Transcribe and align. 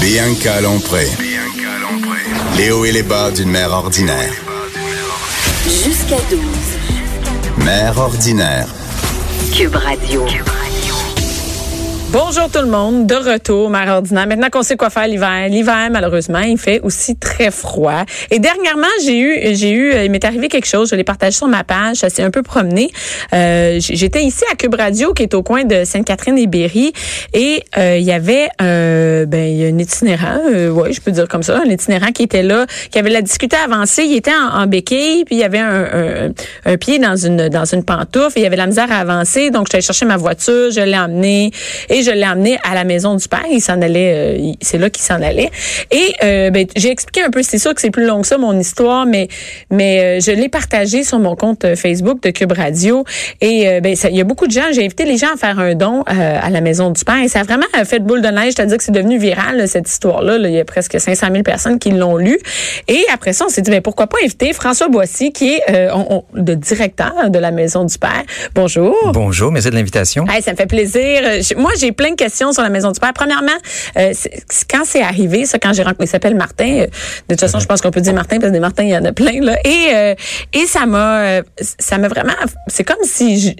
Bianca 0.00 0.60
Lompré. 0.60 1.06
Les 2.56 2.70
hauts 2.70 2.84
et 2.84 2.92
les 2.92 3.02
bas 3.02 3.30
d'une 3.30 3.50
mère 3.50 3.72
ordinaire. 3.72 4.32
Jusqu'à 5.64 6.16
12. 6.30 6.40
Mère 7.64 7.98
ordinaire. 7.98 8.68
Cube 9.52 9.74
Radio. 9.74 10.24
Bonjour 12.10 12.50
tout 12.50 12.62
le 12.62 12.70
monde, 12.70 13.06
de 13.06 13.14
retour, 13.14 13.68
mère 13.68 13.96
ordinaire. 13.96 14.26
Maintenant 14.26 14.48
qu'on 14.48 14.62
sait 14.62 14.78
quoi 14.78 14.88
faire 14.88 15.06
l'hiver, 15.06 15.46
l'hiver 15.50 15.88
malheureusement, 15.90 16.38
il 16.38 16.56
fait 16.56 16.80
aussi 16.80 17.16
très 17.16 17.50
froid. 17.50 18.06
Et 18.30 18.38
dernièrement, 18.38 18.86
j'ai 19.04 19.18
eu, 19.18 19.54
j'ai 19.54 19.72
eu, 19.72 19.92
il 20.04 20.10
m'est 20.10 20.24
arrivé 20.24 20.48
quelque 20.48 20.66
chose. 20.66 20.88
Je 20.88 20.94
l'ai 20.94 21.04
partagé 21.04 21.32
sur 21.32 21.48
ma 21.48 21.64
page. 21.64 21.96
Ça 21.96 22.08
s'est 22.08 22.22
un 22.22 22.30
peu 22.30 22.42
promené. 22.42 22.90
Euh, 23.34 23.76
j'étais 23.78 24.24
ici 24.24 24.42
à 24.50 24.54
Cube 24.54 24.74
Radio, 24.74 25.12
qui 25.12 25.24
est 25.24 25.34
au 25.34 25.42
coin 25.42 25.64
de 25.64 25.84
Sainte-Catherine 25.84 26.38
et 26.38 26.46
Berry, 26.46 26.94
et 27.34 27.62
euh, 27.76 27.98
il 27.98 28.04
y 28.04 28.12
avait, 28.12 28.48
euh, 28.62 29.26
ben, 29.26 29.46
il 29.46 29.56
y 29.58 29.66
a 29.66 29.68
un 29.68 29.78
itinérant, 29.78 30.40
euh, 30.46 30.70
ouais, 30.70 30.94
je 30.94 31.02
peux 31.02 31.10
dire 31.10 31.28
comme 31.28 31.42
ça, 31.42 31.60
un 31.60 31.68
itinérant 31.68 32.12
qui 32.12 32.22
était 32.22 32.42
là, 32.42 32.64
qui 32.90 32.98
avait 32.98 33.10
la 33.10 33.20
difficulté 33.20 33.56
à 33.56 33.64
avancer. 33.64 34.04
Il 34.04 34.16
était 34.16 34.32
en, 34.34 34.66
béquille, 34.66 35.26
puis 35.26 35.34
il 35.34 35.40
y 35.40 35.44
avait 35.44 35.58
un, 35.58 35.84
un, 35.84 36.30
un, 36.64 36.76
pied 36.78 36.98
dans 36.98 37.16
une 37.16 37.50
dans 37.50 37.66
une 37.66 37.84
pantoufle, 37.84 38.38
et 38.38 38.40
il 38.40 38.44
y 38.44 38.46
avait 38.46 38.56
la 38.56 38.66
misère 38.66 38.90
à 38.90 38.96
avancer. 38.96 39.50
Donc, 39.50 39.66
je 39.70 39.78
chercher 39.80 40.06
ma 40.06 40.16
voiture, 40.16 40.70
je 40.70 40.80
l'ai 40.80 40.96
emmené. 40.96 41.50
Et 41.90 41.97
je 42.02 42.10
l'ai 42.10 42.26
emmené 42.26 42.58
à 42.64 42.74
la 42.74 42.84
maison 42.84 43.14
du 43.14 43.28
père. 43.28 43.44
Il 43.50 43.60
s'en 43.60 43.80
allait, 43.80 44.38
euh, 44.38 44.52
c'est 44.60 44.78
là 44.78 44.90
qu'il 44.90 45.02
s'en 45.02 45.20
allait. 45.22 45.50
Et 45.90 46.14
euh, 46.24 46.50
ben, 46.50 46.66
j'ai 46.76 46.90
expliqué 46.90 47.22
un 47.22 47.30
peu. 47.30 47.42
C'est 47.42 47.58
sûr 47.58 47.74
que 47.74 47.80
c'est 47.80 47.90
plus 47.90 48.06
long 48.06 48.22
que 48.22 48.26
ça 48.26 48.38
mon 48.38 48.58
histoire, 48.58 49.06
mais 49.06 49.28
mais 49.70 50.18
euh, 50.18 50.20
je 50.20 50.30
l'ai 50.30 50.48
partagé 50.48 51.04
sur 51.04 51.18
mon 51.18 51.36
compte 51.36 51.74
Facebook 51.74 52.22
de 52.22 52.30
Cube 52.30 52.52
Radio. 52.52 53.04
Et 53.40 53.80
ben 53.80 53.96
il 54.10 54.16
y 54.16 54.20
a 54.20 54.24
beaucoup 54.24 54.46
de 54.46 54.52
gens. 54.52 54.72
J'ai 54.72 54.84
invité 54.84 55.04
les 55.04 55.16
gens 55.16 55.32
à 55.34 55.36
faire 55.36 55.58
un 55.58 55.74
don 55.74 56.02
à 56.06 56.50
la 56.50 56.60
maison 56.60 56.90
du 56.90 57.04
père. 57.04 57.22
Et 57.22 57.28
ça 57.28 57.40
a 57.40 57.42
vraiment 57.44 57.66
fait 57.84 58.00
boule 58.00 58.22
de 58.22 58.28
neige. 58.28 58.54
C'est-à-dire 58.56 58.76
que 58.76 58.84
c'est 58.84 58.92
devenu 58.92 59.18
viral 59.18 59.68
cette 59.68 59.88
histoire-là. 59.88 60.36
Il 60.38 60.50
y 60.50 60.60
a 60.60 60.64
presque 60.64 60.98
500 60.98 61.28
000 61.30 61.42
personnes 61.42 61.78
qui 61.78 61.90
l'ont 61.90 62.16
lu. 62.16 62.38
Et 62.88 63.04
après 63.12 63.32
ça, 63.32 63.46
on 63.46 63.48
s'est 63.48 63.62
dit 63.62 63.70
ben 63.70 63.80
pourquoi 63.80 64.06
pas 64.06 64.18
inviter 64.24 64.52
François 64.52 64.88
Boissy, 64.88 65.32
qui 65.32 65.54
est 65.54 65.62
le 65.68 66.54
directeur 66.54 67.30
de 67.30 67.38
la 67.38 67.50
maison 67.50 67.84
du 67.84 67.98
père. 67.98 68.22
Bonjour. 68.54 68.96
Bonjour, 69.12 69.52
merci 69.52 69.70
de 69.70 69.74
l'invitation. 69.74 70.26
Hey, 70.28 70.42
ça 70.42 70.52
me 70.52 70.56
fait 70.56 70.66
plaisir. 70.66 71.22
Moi, 71.56 71.72
j'ai 71.78 71.87
plein 71.92 72.10
de 72.10 72.16
questions 72.16 72.52
sur 72.52 72.62
la 72.62 72.68
Maison 72.68 72.90
du 72.90 73.00
Père. 73.00 73.12
Premièrement, 73.12 73.52
euh, 73.96 74.12
quand 74.70 74.82
c'est 74.84 75.02
arrivé, 75.02 75.46
ça, 75.46 75.58
quand 75.58 75.72
j'ai 75.72 75.82
rencontré, 75.82 76.04
il 76.04 76.08
s'appelle 76.08 76.34
Martin. 76.34 76.80
Euh, 76.80 76.86
de 76.86 77.34
toute 77.34 77.40
façon, 77.40 77.58
je 77.58 77.66
pense 77.66 77.80
qu'on 77.80 77.90
peut 77.90 78.00
dire 78.00 78.14
Martin 78.14 78.38
parce 78.38 78.50
que 78.50 78.54
des 78.54 78.60
Martins, 78.60 78.84
il 78.84 78.90
y 78.90 78.96
en 78.96 79.04
a 79.04 79.12
plein 79.12 79.40
là. 79.40 79.56
Et 79.64 79.88
euh, 79.94 80.14
et 80.52 80.66
ça 80.66 80.86
m'a, 80.86 81.40
ça 81.60 81.98
m'a 81.98 82.08
vraiment, 82.08 82.32
c'est 82.66 82.84
comme 82.84 83.02
si 83.02 83.40
je, 83.40 83.50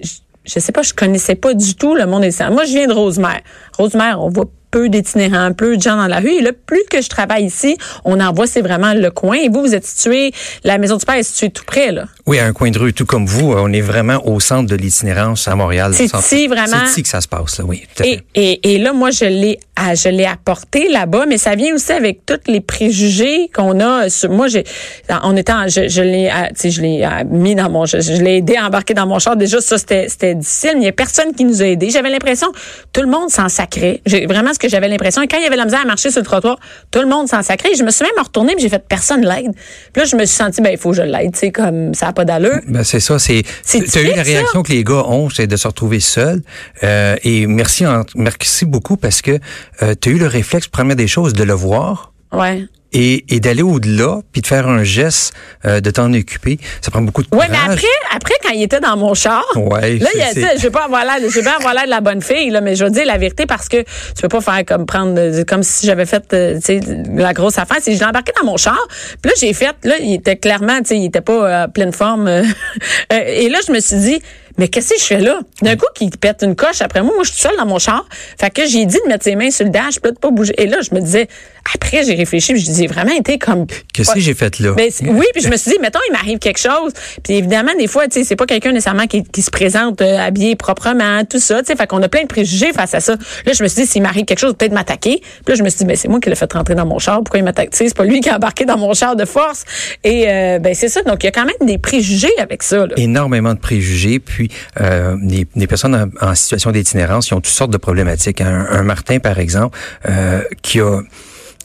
je, 0.45 0.59
sais 0.59 0.71
pas, 0.71 0.81
je 0.81 0.93
connaissais 0.93 1.35
pas 1.35 1.53
du 1.53 1.75
tout 1.75 1.95
le 1.95 2.05
monde 2.05 2.21
des 2.21 2.33
Moi, 2.51 2.65
je 2.65 2.71
viens 2.73 2.87
de 2.87 2.93
Rosemère. 2.93 3.41
Rosemère, 3.77 4.21
on 4.21 4.29
voit 4.29 4.45
peu 4.71 4.89
d'itinérants, 4.89 5.53
peu 5.53 5.77
de 5.77 5.81
gens 5.81 5.97
dans 5.97 6.07
la 6.07 6.19
rue. 6.19 6.31
Et 6.31 6.41
là, 6.41 6.51
plus 6.53 6.83
que 6.89 7.01
je 7.01 7.09
travaille 7.09 7.45
ici, 7.45 7.77
on 8.05 8.19
en 8.19 8.31
voit, 8.33 8.47
c'est 8.47 8.61
vraiment 8.61 8.93
le 8.93 9.09
coin. 9.11 9.37
Et 9.37 9.49
vous, 9.49 9.61
vous 9.61 9.75
êtes 9.75 9.85
situé, 9.85 10.31
la 10.63 10.77
Maison 10.77 10.97
du 10.97 11.05
Père 11.05 11.15
est 11.15 11.23
située 11.23 11.49
tout 11.49 11.65
près, 11.65 11.91
là. 11.91 12.05
Oui, 12.29 12.37
à 12.37 12.45
un 12.45 12.53
coin 12.53 12.69
de 12.69 12.77
rue, 12.77 12.93
tout 12.93 13.07
comme 13.07 13.25
vous. 13.25 13.53
On 13.53 13.73
est 13.73 13.81
vraiment 13.81 14.21
au 14.23 14.39
centre 14.39 14.69
de 14.69 14.75
l'itinérance 14.75 15.47
à 15.47 15.55
Montréal. 15.55 15.93
C'est 15.95 16.13
ici, 16.13 16.45
vraiment. 16.45 16.77
C'est 16.85 16.91
ici 16.91 17.01
que 17.01 17.09
ça 17.09 17.21
se 17.21 17.27
passe, 17.27 17.57
là, 17.57 17.65
oui. 17.65 17.81
Et, 18.03 18.19
et, 18.35 18.75
et, 18.75 18.77
là, 18.77 18.93
moi, 18.93 19.09
je 19.09 19.25
l'ai, 19.25 19.59
je 19.95 20.09
l'ai 20.09 20.27
apporté 20.27 20.89
là-bas, 20.89 21.25
mais 21.27 21.39
ça 21.39 21.55
vient 21.55 21.73
aussi 21.73 21.91
avec 21.91 22.27
tous 22.27 22.37
les 22.45 22.61
préjugés 22.61 23.49
qu'on 23.51 23.79
a. 23.79 24.05
Moi, 24.29 24.47
j'ai, 24.47 24.63
en 25.09 25.35
étant, 25.35 25.67
je, 25.67 25.87
je 25.87 26.03
l'ai, 26.03 26.29
tu 26.49 26.53
sais, 26.55 26.69
je 26.69 26.81
l'ai 26.83 27.03
mis 27.31 27.55
dans 27.55 27.71
mon, 27.71 27.87
je, 27.87 27.97
l'ai 28.21 28.37
aidé 28.37 28.57
à 28.57 28.67
embarquer 28.67 28.93
dans 28.93 29.07
mon 29.07 29.17
char. 29.17 29.35
Déjà, 29.35 29.59
ça, 29.59 29.79
c'était, 29.79 30.07
c'était 30.07 30.35
difficile. 30.35 30.73
Mais 30.75 30.81
il 30.81 30.85
y 30.85 30.89
a 30.89 30.91
personne 30.91 31.33
qui 31.33 31.45
nous 31.45 31.63
a 31.63 31.65
aidés. 31.65 31.89
J'avais 31.89 32.11
l'impression, 32.11 32.49
tout 32.93 33.01
le 33.01 33.09
monde 33.09 33.31
s'en 33.31 33.49
sacrait. 33.49 34.01
J'ai 34.05 34.27
vraiment 34.27 34.51
que 34.59 34.69
j'avais 34.69 34.87
l'impression. 34.87 35.23
Et 35.23 35.27
quand 35.27 35.37
il 35.37 35.43
y 35.43 35.47
avait 35.47 35.55
la 35.55 35.65
misère 35.65 35.81
à 35.81 35.85
marcher 35.85 36.11
sur 36.11 36.21
le 36.21 36.25
trottoir, 36.27 36.59
tout 36.91 36.99
le 36.99 37.07
monde 37.07 37.27
s'en 37.27 37.41
sacrait. 37.41 37.73
Je 37.73 37.83
me 37.83 37.89
suis 37.89 38.05
même 38.05 38.23
retournée, 38.23 38.53
mais 38.55 38.61
j'ai 38.61 38.69
fait 38.69 38.85
personne 38.87 39.21
l'aide. 39.21 39.53
Puis 39.93 40.03
là, 40.03 40.05
je 40.05 40.15
me 40.15 40.25
suis 40.25 40.35
sentie, 40.35 40.61
ben, 40.61 40.73
il 40.73 40.77
faut 40.77 40.91
que 40.91 40.97
je 40.97 41.01
l'aide, 41.01 41.31
tu 41.33 41.39
sais, 41.39 41.51
comme 41.51 41.95
ça 41.95 42.13
pas 42.19 42.25
d'allure. 42.25 42.59
Ben, 42.67 42.83
c'est 42.83 42.99
ça, 42.99 43.17
c'est. 43.17 43.43
Tu 43.65 43.97
as 43.97 44.01
eu 44.01 44.13
la 44.13 44.23
réaction 44.23 44.61
que 44.61 44.73
les 44.73 44.83
gars 44.83 45.05
ont, 45.05 45.29
c'est 45.29 45.47
de 45.47 45.55
se 45.55 45.67
retrouver 45.67 46.01
seuls. 46.01 46.41
Euh, 46.83 47.15
et 47.23 47.47
merci, 47.47 47.85
merci 48.15 48.65
beaucoup 48.65 48.97
parce 48.97 49.21
que 49.21 49.39
euh, 49.81 49.95
tu 49.99 50.09
as 50.09 50.11
eu 50.11 50.17
le 50.17 50.27
réflexe, 50.27 50.67
première 50.67 50.97
des 50.97 51.07
choses, 51.07 51.33
de 51.33 51.43
le 51.43 51.53
voir. 51.53 52.11
Ouais 52.33 52.67
et, 52.93 53.25
et 53.33 53.39
d'aller 53.39 53.61
au-delà 53.61 54.19
puis 54.31 54.41
de 54.41 54.47
faire 54.47 54.67
un 54.67 54.83
geste 54.83 55.33
euh, 55.65 55.79
de 55.79 55.91
t'en 55.91 56.11
occuper 56.13 56.57
ça 56.81 56.91
prend 56.91 57.01
beaucoup 57.01 57.23
de 57.23 57.27
courage. 57.27 57.49
Ouais 57.49 57.55
mais 57.55 57.73
après 57.73 57.87
après 58.15 58.33
quand 58.43 58.49
il 58.49 58.63
était 58.63 58.79
dans 58.79 58.97
mon 58.97 59.13
char 59.13 59.43
ouais, 59.55 59.97
là 59.97 60.09
il 60.15 60.21
a 60.21 60.33
dit 60.33 60.45
je 60.57 60.63
vais 60.63 60.71
pas 60.71 60.85
avoir 60.85 61.05
l'air 61.05 61.17
je 61.21 61.35
vais 61.39 61.43
pas 61.43 61.57
avoir 61.57 61.73
l'air 61.73 61.85
de 61.85 61.89
la 61.89 62.01
bonne 62.01 62.21
fille 62.21 62.49
là 62.49 62.61
mais 62.61 62.75
je 62.75 62.83
veux 62.83 62.89
dire 62.89 63.05
la 63.05 63.17
vérité 63.17 63.45
parce 63.45 63.69
que 63.69 63.77
tu 63.77 64.21
peux 64.21 64.27
pas 64.27 64.41
faire 64.41 64.65
comme 64.65 64.85
prendre 64.85 65.43
comme 65.43 65.63
si 65.63 65.85
j'avais 65.85 66.05
fait 66.05 66.33
euh, 66.33 66.55
tu 66.55 66.61
sais 66.61 66.79
la 67.15 67.33
grosse 67.33 67.57
affaire 67.57 67.77
c'est 67.81 67.93
je 67.93 67.99
l'ai 67.99 68.05
embarqué 68.05 68.31
dans 68.39 68.45
mon 68.45 68.57
char 68.57 68.87
puis 69.21 69.29
là 69.29 69.33
j'ai 69.39 69.53
fait 69.53 69.75
là 69.83 69.95
il 69.99 70.15
était 70.15 70.35
clairement 70.37 70.79
tu 70.79 70.87
sais 70.87 70.97
il 70.97 71.05
était 71.05 71.21
pas 71.21 71.63
à 71.63 71.67
pleine 71.67 71.93
forme 71.93 72.27
et 73.11 73.49
là 73.49 73.59
je 73.65 73.71
me 73.71 73.79
suis 73.79 73.97
dit 73.97 74.21
mais 74.59 74.67
qu'est-ce 74.67 74.89
que 74.89 74.99
je 74.99 75.05
fais 75.05 75.21
là? 75.21 75.39
D'un 75.61 75.75
coup, 75.75 75.85
qu'il 75.95 76.11
pète 76.11 76.43
une 76.43 76.55
coche 76.55 76.81
après 76.81 77.01
moi, 77.01 77.13
moi, 77.15 77.23
je 77.23 77.31
suis 77.31 77.41
seule 77.41 77.55
dans 77.57 77.65
mon 77.65 77.79
char. 77.79 78.05
Fait 78.39 78.49
que 78.49 78.67
j'ai 78.67 78.85
dit 78.85 78.97
de 79.03 79.07
mettre 79.07 79.23
ses 79.23 79.35
mains 79.35 79.51
sur 79.51 79.65
le 79.65 79.71
dash, 79.71 79.99
puis 80.01 80.11
de 80.11 80.17
pas 80.17 80.31
bouger. 80.31 80.53
Et 80.57 80.67
là, 80.67 80.79
je 80.81 80.93
me 80.93 80.99
disais, 80.99 81.27
après, 81.73 82.03
j'ai 82.03 82.15
réfléchi, 82.15 82.53
puis 82.53 82.61
je 82.61 82.65
disais 82.65 82.87
vraiment 82.87 83.13
été 83.13 83.37
comme. 83.37 83.65
Qu'est-ce 83.93 84.13
que 84.13 84.19
j'ai 84.19 84.33
fait 84.33 84.59
là? 84.59 84.73
Ben, 84.73 84.89
oui, 85.07 85.25
puis 85.33 85.43
je 85.43 85.49
me 85.49 85.57
suis 85.57 85.71
dit, 85.71 85.77
mettons, 85.79 85.99
il 86.09 86.11
m'arrive 86.11 86.39
quelque 86.39 86.59
chose. 86.59 86.93
Puis 87.23 87.35
évidemment, 87.35 87.71
des 87.77 87.87
fois, 87.87 88.07
tu 88.07 88.19
sais, 88.19 88.23
c'est 88.23 88.35
pas 88.35 88.45
quelqu'un 88.45 88.71
nécessairement 88.71 89.07
qui, 89.07 89.23
qui, 89.23 89.41
se 89.41 89.51
présente 89.51 90.01
euh, 90.01 90.19
habillé 90.19 90.55
proprement, 90.55 91.23
tout 91.25 91.39
ça, 91.39 91.59
tu 91.59 91.67
sais. 91.67 91.75
Fait 91.75 91.87
qu'on 91.87 92.01
a 92.01 92.09
plein 92.09 92.23
de 92.23 92.27
préjugés 92.27 92.73
face 92.73 92.93
à 92.93 92.99
ça. 92.99 93.13
Là, 93.45 93.53
je 93.53 93.63
me 93.63 93.67
suis 93.67 93.83
dit, 93.83 93.87
s'il 93.87 94.01
m'arrive 94.01 94.25
quelque 94.25 94.39
chose, 94.39 94.55
peut-être 94.57 94.73
m'attaquer. 94.73 95.21
Puis 95.21 95.43
là, 95.47 95.55
je 95.55 95.63
me 95.63 95.69
suis 95.69 95.79
dit, 95.79 95.85
ben, 95.85 95.95
c'est 95.95 96.07
moi 96.07 96.19
qui 96.19 96.29
l'ai 96.29 96.35
fait 96.35 96.51
rentrer 96.51 96.75
dans 96.75 96.85
mon 96.85 96.99
char. 96.99 97.17
Pourquoi 97.17 97.39
il 97.39 97.43
m'attaque? 97.43 97.71
Tu 97.71 97.77
sais, 97.77 97.87
c'est 97.87 97.97
pas 97.97 98.05
lui 98.05 98.19
qui 98.19 98.29
a 98.29 98.35
embarqué 98.35 98.65
dans 98.65 98.77
mon 98.77 98.93
char 98.93 99.15
de 99.15 99.25
force. 99.25 99.63
Et, 100.03 100.27
euh, 100.27 100.59
ben, 100.59 100.73
c'est 100.73 100.89
ça. 100.89 101.01
Donc, 101.03 101.23
il 101.23 101.27
y 101.27 101.29
a 101.29 101.31
quand 101.31 101.45
même 101.45 101.67
des 101.67 101.77
préjugés 101.77 102.33
avec 102.39 102.63
ça, 102.63 102.87
là. 102.87 102.93
Énormément 102.97 103.53
de 103.53 103.59
préjugés. 103.59 104.19
Puis, 104.19 104.48
euh, 104.79 105.15
des, 105.21 105.67
personnes 105.67 106.11
en, 106.21 106.35
situation 106.35 106.71
d'itinérance 106.71 107.27
qui 107.27 107.33
ont 107.33 107.41
toutes 107.41 107.47
sortes 107.53 107.71
de 107.71 107.77
problématiques. 107.77 108.41
Un, 108.41 108.67
un 108.69 108.83
Martin, 108.83 109.19
par 109.19 109.39
exemple, 109.39 109.77
euh, 110.07 110.41
qui 110.61 110.79
a 110.79 111.01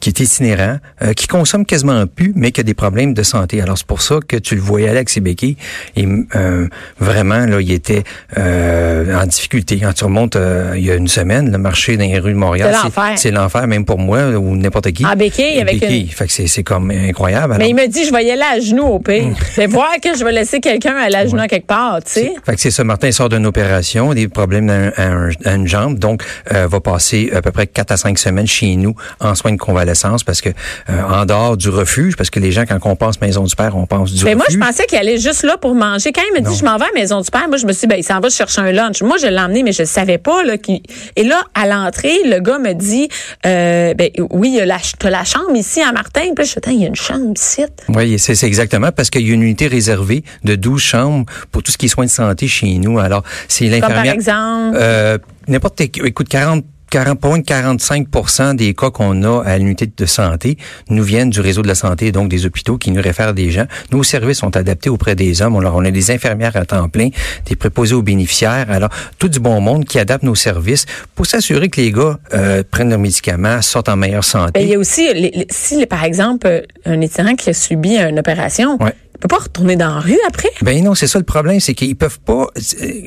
qui 0.05 0.11
est 0.11 0.21
itinérant, 0.21 0.77
euh, 1.01 1.15
qui 1.15 1.27
consomme 1.27 1.65
quasiment 1.65 2.07
plus, 2.07 2.35
mais 2.37 2.53
qui 2.53 2.61
a 2.61 2.63
des 2.63 2.75
problèmes 2.75 3.15
de 3.15 3.23
santé. 3.23 3.63
Alors 3.63 3.79
c'est 3.79 3.87
pour 3.87 4.03
ça 4.03 4.17
que 4.27 4.37
tu 4.37 4.55
le 4.55 4.61
voyais 4.61 4.89
aller 4.89 4.99
avec 4.99 5.09
ses 5.09 5.21
béquilles. 5.21 5.57
Et 5.97 6.07
euh, 6.37 6.69
vraiment, 6.99 7.47
là, 7.47 7.59
il 7.59 7.73
était 7.73 8.05
euh, 8.37 9.19
en 9.19 9.25
difficulté. 9.25 9.79
Quand 9.81 9.95
tu 9.95 10.05
remontes 10.05 10.37
euh, 10.37 10.75
il 10.77 10.85
y 10.85 10.91
a 10.91 10.97
une 10.97 11.09
semaine, 11.09 11.51
le 11.51 11.57
marché 11.57 11.97
dans 11.97 12.05
les 12.05 12.19
rues 12.19 12.35
de 12.35 12.39
Montréal, 12.39 12.77
c'est 13.17 13.31
l'enfer, 13.31 13.67
même 13.67 13.87
pour 13.87 13.99
moi 13.99 14.29
ou 14.33 14.55
n'importe 14.57 14.93
qui. 14.93 15.07
En 15.07 15.17
béquille, 15.17 15.59
avec 15.59 15.81
béquille. 15.81 16.03
Une... 16.03 16.09
Fait 16.09 16.27
que 16.27 16.33
c'est 16.33 16.63
comme 16.63 16.91
incroyable. 16.91 17.55
Mais 17.59 17.71
il 17.71 17.75
me 17.75 17.87
dit, 17.87 18.05
je 18.05 18.13
vais 18.13 18.27
y 18.27 18.31
aller 18.31 18.43
à 18.43 18.61
genoux 18.61 18.85
au 18.85 18.99
pire. 18.99 19.29
Mais 19.57 19.67
voir 19.67 19.93
que 20.03 20.15
je 20.19 20.23
vais 20.23 20.33
laisser 20.33 20.61
quelqu'un 20.61 20.97
à 20.97 21.27
genoux 21.27 21.39
ouais. 21.39 21.49
quelque 21.49 21.67
part, 21.67 22.05
tu 22.05 22.13
sais. 22.13 22.35
Fait 22.45 22.55
que 22.55 22.61
c'est 22.61 22.71
ça. 22.71 22.85
Martin 22.85 23.11
sort 23.11 23.31
d'une 23.31 23.47
opération, 23.47 24.13
des 24.13 24.29
problèmes 24.29 24.69
à, 24.69 25.03
un, 25.03 25.31
à, 25.47 25.55
une 25.55 25.67
jambe, 25.67 25.99
donc 25.99 26.23
euh, 26.53 26.67
va 26.67 26.81
passer 26.81 27.31
à 27.35 27.41
peu 27.41 27.53
près 27.53 27.67
4 27.67 27.93
à 27.93 27.97
5 27.97 28.19
semaines 28.19 28.47
chez 28.47 28.77
nous 28.77 28.95
en 29.21 29.35
soins 29.35 29.53
de 29.53 29.57
convalescence 29.57 29.94
parce 30.25 30.41
que 30.41 30.49
euh, 30.49 31.03
en 31.03 31.25
dehors 31.25 31.57
du 31.57 31.69
refuge, 31.69 32.17
parce 32.17 32.31
que 32.31 32.41
les 32.41 32.53
gens 32.53 32.65
quand 32.67 32.79
on 32.85 32.97
pense 32.97 33.21
maison 33.21 33.45
du 33.45 33.55
père, 33.55 33.77
on 33.77 33.87
pense 33.87 34.13
du 34.13 34.25
mais 34.25 34.35
refuge. 34.35 34.57
moi 34.57 34.67
je 34.67 34.71
pensais 34.71 34.87
qu'il 34.87 34.99
allait 34.99 35.19
juste 35.19 35.43
là 35.43 35.57
pour 35.57 35.75
manger. 35.75 36.13
Quand 36.13 36.23
il 36.31 36.43
me 36.43 36.49
dit 36.49 36.57
je 36.57 36.65
m'en 36.65 36.77
vais 36.77 36.85
à 36.85 36.93
maison 36.95 37.21
du 37.21 37.31
père, 37.31 37.49
moi 37.49 37.57
je 37.57 37.67
me 37.67 37.73
suis 37.73 37.83
dit 37.83 37.87
ben 37.87 37.99
il 37.99 38.05
s'en 38.05 38.21
va 38.21 38.31
chercher 38.31 38.61
un 38.61 38.73
lunch. 38.73 39.03
Moi 39.03 39.17
je 39.19 39.27
l'ai 39.27 39.39
emmené 39.39 39.63
mais 39.63 39.73
je 39.73 39.85
savais 39.85 40.19
pas 40.19 40.43
là 40.45 40.59
qui 40.59 40.83
Et 41.17 41.25
là 41.25 41.43
à 41.55 41.67
l'entrée, 41.67 42.17
le 42.25 42.41
gars 42.41 42.59
me 42.59 42.73
dit 42.75 43.09
euh, 43.47 43.95
ben 43.95 44.11
oui, 44.31 44.51
il 44.51 44.57
y 44.57 44.61
a 44.61 44.67
la 44.67 44.77
as 44.77 45.11
la 45.11 45.25
chambre 45.25 45.55
ici 45.55 45.81
à 45.83 45.93
Martin. 45.93 46.35
Puis 46.35 46.47
je 46.47 46.61
dis 46.61 46.75
il 46.75 46.83
y 46.83 46.85
a 46.85 46.89
une 46.89 46.97
chambre 46.97 47.33
ici. 47.37 47.65
Oui, 47.89 48.19
c'est 48.19 48.43
exactement 48.45 48.91
parce 48.93 49.11
qu'il 49.11 49.27
y 49.27 49.31
a 49.31 49.35
une 49.35 49.43
unité 49.43 49.67
réservée 49.67 50.25
de 50.45 50.55
12 50.55 50.81
chambres 50.81 51.27
pour 51.51 51.63
tout 51.63 51.71
ce 51.71 51.79
qui 51.79 51.87
est 51.87 51.89
soins 51.89 52.07
de 52.07 52.11
santé 52.11 52.49
chez 52.49 52.75
nous. 52.79 52.99
Alors, 52.99 53.23
c'est 53.49 53.67
l'infirmière 53.67 53.95
par 53.95 54.05
exemple 54.07 54.77
euh, 54.77 55.19
n'importe 55.49 55.81
écoute 55.81 56.29
40 56.29 56.65
40, 56.95 57.19
pas 57.19 57.27
moins 57.27 57.39
de 57.39 57.45
45 57.45 58.55
des 58.55 58.73
cas 58.73 58.89
qu'on 58.91 59.25
a 59.25 59.43
à 59.43 59.59
l'unité 59.59 59.91
de 59.97 60.07
santé 60.07 60.57
nous 60.91 61.03
viennent 61.03 61.29
du 61.29 61.41
réseau 61.41 61.61
de 61.61 61.67
la 61.67 61.75
santé, 61.75 62.13
donc 62.13 62.29
des 62.29 62.47
hôpitaux 62.47 62.79
qui 62.79 62.93
nous 62.93 63.03
réfèrent 63.03 63.35
des 63.35 63.51
gens. 63.51 63.65
Nos 63.91 64.05
services 64.05 64.39
sont 64.39 64.57
adaptés 64.57 64.91
auprès 64.91 65.17
des 65.17 65.43
hommes. 65.43 65.57
Alors, 65.57 65.75
on 65.75 65.85
a 65.85 65.91
des 65.91 66.13
infirmières 66.13 66.55
à 66.55 66.65
temps 66.65 66.89
plein, 66.89 67.09
des 67.47 67.57
préposés 67.57 67.97
aux 67.97 68.03
bénéficiaires. 68.03 68.71
Alors, 68.71 68.91
tout 69.19 69.29
du 69.29 69.41
bon 69.41 69.61
monde 69.61 69.87
qui 69.87 69.99
adapte 69.99 70.23
nos 70.23 70.37
services 70.37 70.87
pour 71.17 71.27
s'assurer 71.27 71.69
que 71.69 71.81
les 71.81 71.91
gars 71.91 72.21
euh, 72.33 72.63
prennent 72.71 72.91
leurs 72.91 73.01
médicaments, 73.01 73.61
sortent 73.61 73.89
en 73.89 73.97
meilleure 73.97 74.23
santé. 74.23 74.53
Ben, 74.55 74.61
il 74.61 74.69
y 74.69 74.75
a 74.77 74.79
aussi, 74.79 75.13
les, 75.13 75.33
les, 75.35 75.47
si 75.51 75.85
par 75.87 76.05
exemple, 76.05 76.63
un 76.85 77.01
étudiant 77.01 77.35
qui 77.35 77.51
a 77.51 77.55
subi 77.55 77.97
une 77.97 78.21
opération, 78.21 78.81
ouais 78.81 78.95
peut 79.25 79.37
pas 79.37 79.43
retourner 79.43 79.77
dans 79.77 79.95
la 79.95 80.01
rue 80.01 80.19
après? 80.29 80.51
Ben 80.63 80.83
non, 80.85 80.95
c'est 80.95 81.07
ça 81.07 81.19
le 81.19 81.25
problème, 81.25 81.59
c'est 81.59 81.75
qu'ils 81.75 81.97
peuvent 81.97 82.21
pas. 82.21 82.47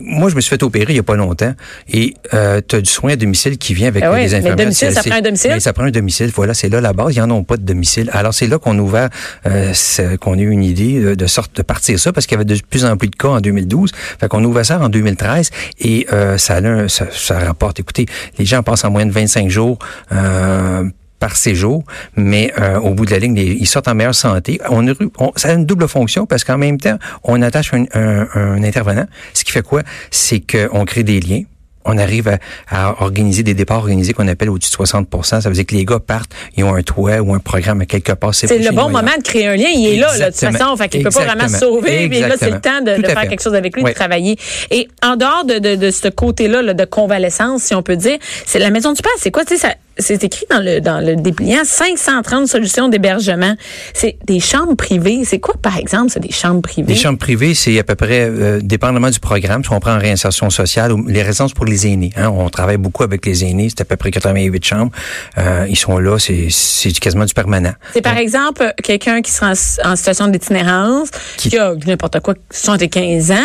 Moi, 0.02 0.30
je 0.30 0.36
me 0.36 0.42
suis 0.42 0.50
fait 0.50 0.64
opérer 0.64 0.94
il 0.94 0.96
y 0.96 1.00
a 1.00 1.04
pas 1.04 1.16
longtemps 1.16 1.54
et 1.88 2.16
euh, 2.34 2.60
tu 2.68 2.76
as 2.76 2.82
du 2.82 2.90
soin 2.90 3.14
à 3.14 3.16
domicile 3.16 3.58
qui 3.58 3.74
vient 3.74 3.90
avec 3.90 4.04
ben 4.04 4.16
les 4.16 4.34
infirmières. 4.34 4.56
Mais 4.58 4.64
domicile, 4.64 4.92
ça 4.92 5.04
prend 5.04 5.16
un 5.16 5.22
domicile. 5.22 5.52
Mais 5.52 5.60
ça 5.60 5.74
prend 5.74 5.84
un 5.84 5.92
domicile. 5.92 6.32
Voilà, 6.34 6.54
c'est 6.54 6.70
là 6.70 6.82
la 6.82 6.94
base. 6.94 7.16
Ils 7.16 7.22
en 7.22 7.30
ont 7.30 7.44
pas 7.44 7.58
de 7.58 7.64
domicile. 7.64 8.10
Alors 8.14 8.34
c'est 8.34 8.48
là 8.48 8.58
qu'on 8.58 8.78
a 8.80 8.82
ouvert, 8.82 9.10
euh, 9.46 9.74
qu'on 10.20 10.34
a 10.34 10.42
eu 10.42 10.50
une 10.50 10.64
idée 10.64 11.16
de, 11.16 11.28
sorte 11.28 11.56
de 11.56 11.62
partir 11.62 12.00
ça 12.00 12.12
parce 12.12 12.26
qu'il 12.26 12.36
y 12.36 12.42
avait 12.42 12.46
de 12.46 12.60
plus 12.68 12.86
en 12.86 12.98
plus 12.98 13.10
de 13.10 13.16
cas 13.16 13.30
en 13.30 13.42
2012. 13.42 13.92
Fait 14.20 14.28
qu'on 14.28 14.44
a 14.44 14.48
ouvert 14.48 14.66
ça 14.66 14.80
en 14.80 14.90
2013 14.90 15.52
et 15.80 16.08
euh, 16.12 16.38
ça, 16.38 16.60
ça, 16.88 17.08
ça 17.12 17.40
rapporte. 17.40 17.80
Écoutez, 17.80 18.08
les 18.40 18.46
gens 18.46 18.64
passent 18.64 18.86
en 18.86 18.92
moyenne 18.92 19.12
25 19.12 19.50
jours. 19.50 19.78
Euh, 20.12 20.84
par 21.20 21.36
séjour, 21.36 21.84
mais 22.16 22.54
euh, 22.60 22.80
au 22.80 22.94
bout 22.94 23.06
de 23.06 23.12
la 23.12 23.20
ligne, 23.20 23.36
les- 23.36 23.58
ils 23.60 23.66
sortent 23.66 23.88
en 23.88 23.96
meilleure 23.96 24.14
santé. 24.16 24.60
On, 24.70 24.86
on- 25.20 25.32
ça 25.36 25.50
a 25.50 25.54
une 25.54 25.66
double 25.66 25.88
fonction 25.88 26.26
parce 26.26 26.44
qu'en 26.44 26.58
même 26.58 26.80
temps, 26.80 26.98
on 27.24 27.42
attache 27.42 27.74
un, 27.74 27.86
un- 27.94 28.28
un 28.36 28.64
intervenant, 28.64 29.06
ce 29.34 29.44
qui 29.44 29.52
fait 29.52 29.64
quoi? 29.64 29.82
C'est 30.12 30.40
qu'on 30.42 30.86
crée 30.86 31.04
des 31.04 31.20
liens. 31.20 31.44
On 31.90 31.98
arrive 31.98 32.28
à, 32.28 32.38
à 32.70 33.02
organiser 33.02 33.44
des 33.44 33.54
départs 33.54 33.78
organisés 33.78 34.12
qu'on 34.12 34.28
appelle 34.28 34.50
au-dessus 34.50 34.72
de 34.72 34.76
60% 34.86 35.24
Ça 35.40 35.48
veut 35.48 35.56
dire 35.56 35.66
que 35.66 35.74
les 35.74 35.86
gars 35.86 36.00
partent, 36.06 36.32
ils 36.58 36.66
ont 36.66 36.76
un 36.76 36.82
toit 36.82 37.20
ou 37.22 37.34
un 37.34 37.40
programme 37.40 37.80
à 37.80 37.86
quelque 37.86 38.12
part. 38.12 38.36
C'est 38.36 38.48
le 38.60 38.76
bon 38.76 38.90
moment 38.90 39.12
de 39.18 39.24
créer 39.24 39.48
un 39.48 39.56
lien. 39.56 39.70
Il 39.74 39.88
est 39.88 39.96
là, 39.96 40.08
là, 40.18 40.26
de 40.30 40.36
toute 40.36 40.42
façon. 40.60 40.76
Fait 40.76 40.90
qu'il 40.90 41.02
peut 41.04 41.10
pas 41.12 41.24
vraiment 41.24 41.48
se 41.48 41.60
sauver. 41.60 42.10
Mais 42.10 42.20
là, 42.28 42.36
c'est 42.38 42.52
le 42.52 42.60
temps 42.60 42.82
de, 42.82 43.02
de 43.02 43.08
faire 43.08 43.22
fait. 43.22 43.28
quelque 43.30 43.42
chose 43.42 43.56
avec 43.56 43.74
lui, 43.74 43.84
de 43.84 43.96
travailler. 43.96 44.36
Et 44.70 44.90
en 45.02 45.16
dehors 45.16 45.46
de, 45.46 45.60
de, 45.60 45.76
de 45.76 45.90
ce 45.92 46.10
côté-là, 46.10 46.62
là, 46.62 46.74
de 46.74 46.84
convalescence, 46.84 47.62
si 47.64 47.74
on 47.74 47.82
peut 47.84 47.96
dire, 47.96 48.18
c'est 48.46 48.60
la 48.60 48.70
Maison 48.70 48.92
du 48.92 49.02
Père. 49.02 49.12
C'est 49.18 49.32
quoi, 49.32 49.46
tu 49.46 49.56
sais, 49.56 49.62
ça, 49.62 49.74
c'est 50.00 50.24
écrit 50.24 50.46
dans 50.50 50.60
le, 50.60 50.80
dans 50.82 51.00
le 51.06 51.16
dépliant 51.16 51.64
530 51.64 52.48
solutions 52.48 52.90
d'hébergement. 52.90 53.56
C'est 53.94 54.18
des 54.26 54.40
chambres 54.40 54.76
privées. 54.76 55.24
C'est 55.26 55.40
quoi, 55.40 55.56
par 55.62 55.78
exemple, 55.78 56.12
c'est 56.12 56.20
des 56.20 56.32
chambres 56.32 56.62
privées? 56.62 56.90
Les 56.94 57.00
chambres 57.00 57.20
privées, 57.20 57.54
c'est 57.54 57.78
à 57.80 57.84
peu 57.84 57.96
près, 57.96 58.22
euh, 58.30 58.60
dépendamment 58.62 59.10
du 59.10 59.20
programme, 59.20 59.64
si 59.64 59.72
on 59.72 59.80
prend 59.80 59.96
en 59.96 60.00
réinsertion 60.00 60.50
sociale, 60.50 60.92
ou 60.92 61.06
les 61.08 61.24
résidences 61.24 61.54
pour 61.54 61.66
les 61.66 61.88
aînés. 61.88 62.12
Hein, 62.16 62.30
on 62.30 62.50
travaille 62.50 62.78
beaucoup 62.78 63.04
avec 63.04 63.26
les 63.26 63.44
aînés, 63.46 63.70
c'est 63.70 63.82
à 63.82 63.86
peu 63.86 63.96
près 63.96 64.12
88 64.12 64.64
chambres. 64.66 64.92
Euh, 65.38 65.66
ils 65.70 65.76
sont 65.78 65.98
là, 65.98 66.18
c'est 66.20 66.48
c'est 66.50 66.92
quasiment 67.00 67.26
du 67.26 67.34
permanent. 67.34 67.74
C'est 67.94 68.02
par 68.02 68.18
exemple 68.18 68.74
quelqu'un 68.84 69.22
qui 69.22 69.32
sera 69.32 69.52
en, 69.84 69.92
en 69.92 69.96
situation 69.96 70.28
d'itinérance, 70.28 71.10
qui, 71.38 71.50
Qui- 71.50 71.58
a 71.58 71.74
n'importe 71.86 72.20
quoi, 72.22 72.34
75 72.52 73.32
ans. 73.32 73.36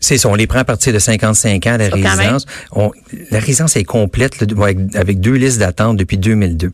C'est 0.00 0.16
ça, 0.18 0.28
on 0.28 0.34
les 0.34 0.46
prend 0.46 0.60
à 0.60 0.64
partir 0.64 0.92
de 0.92 0.98
55 0.98 1.66
ans, 1.66 1.76
la 1.76 1.88
résidence. 2.18 2.46
On- 2.72 2.92
la 3.30 3.40
résidence 3.40 3.76
est 3.76 3.84
complète 3.84 4.40
là, 4.40 4.46
avec, 4.62 4.78
avec 4.94 5.20
deux 5.20 5.34
listes 5.34 5.58
d'attente 5.58 5.96
depuis 5.96 6.18
2002. 6.18 6.70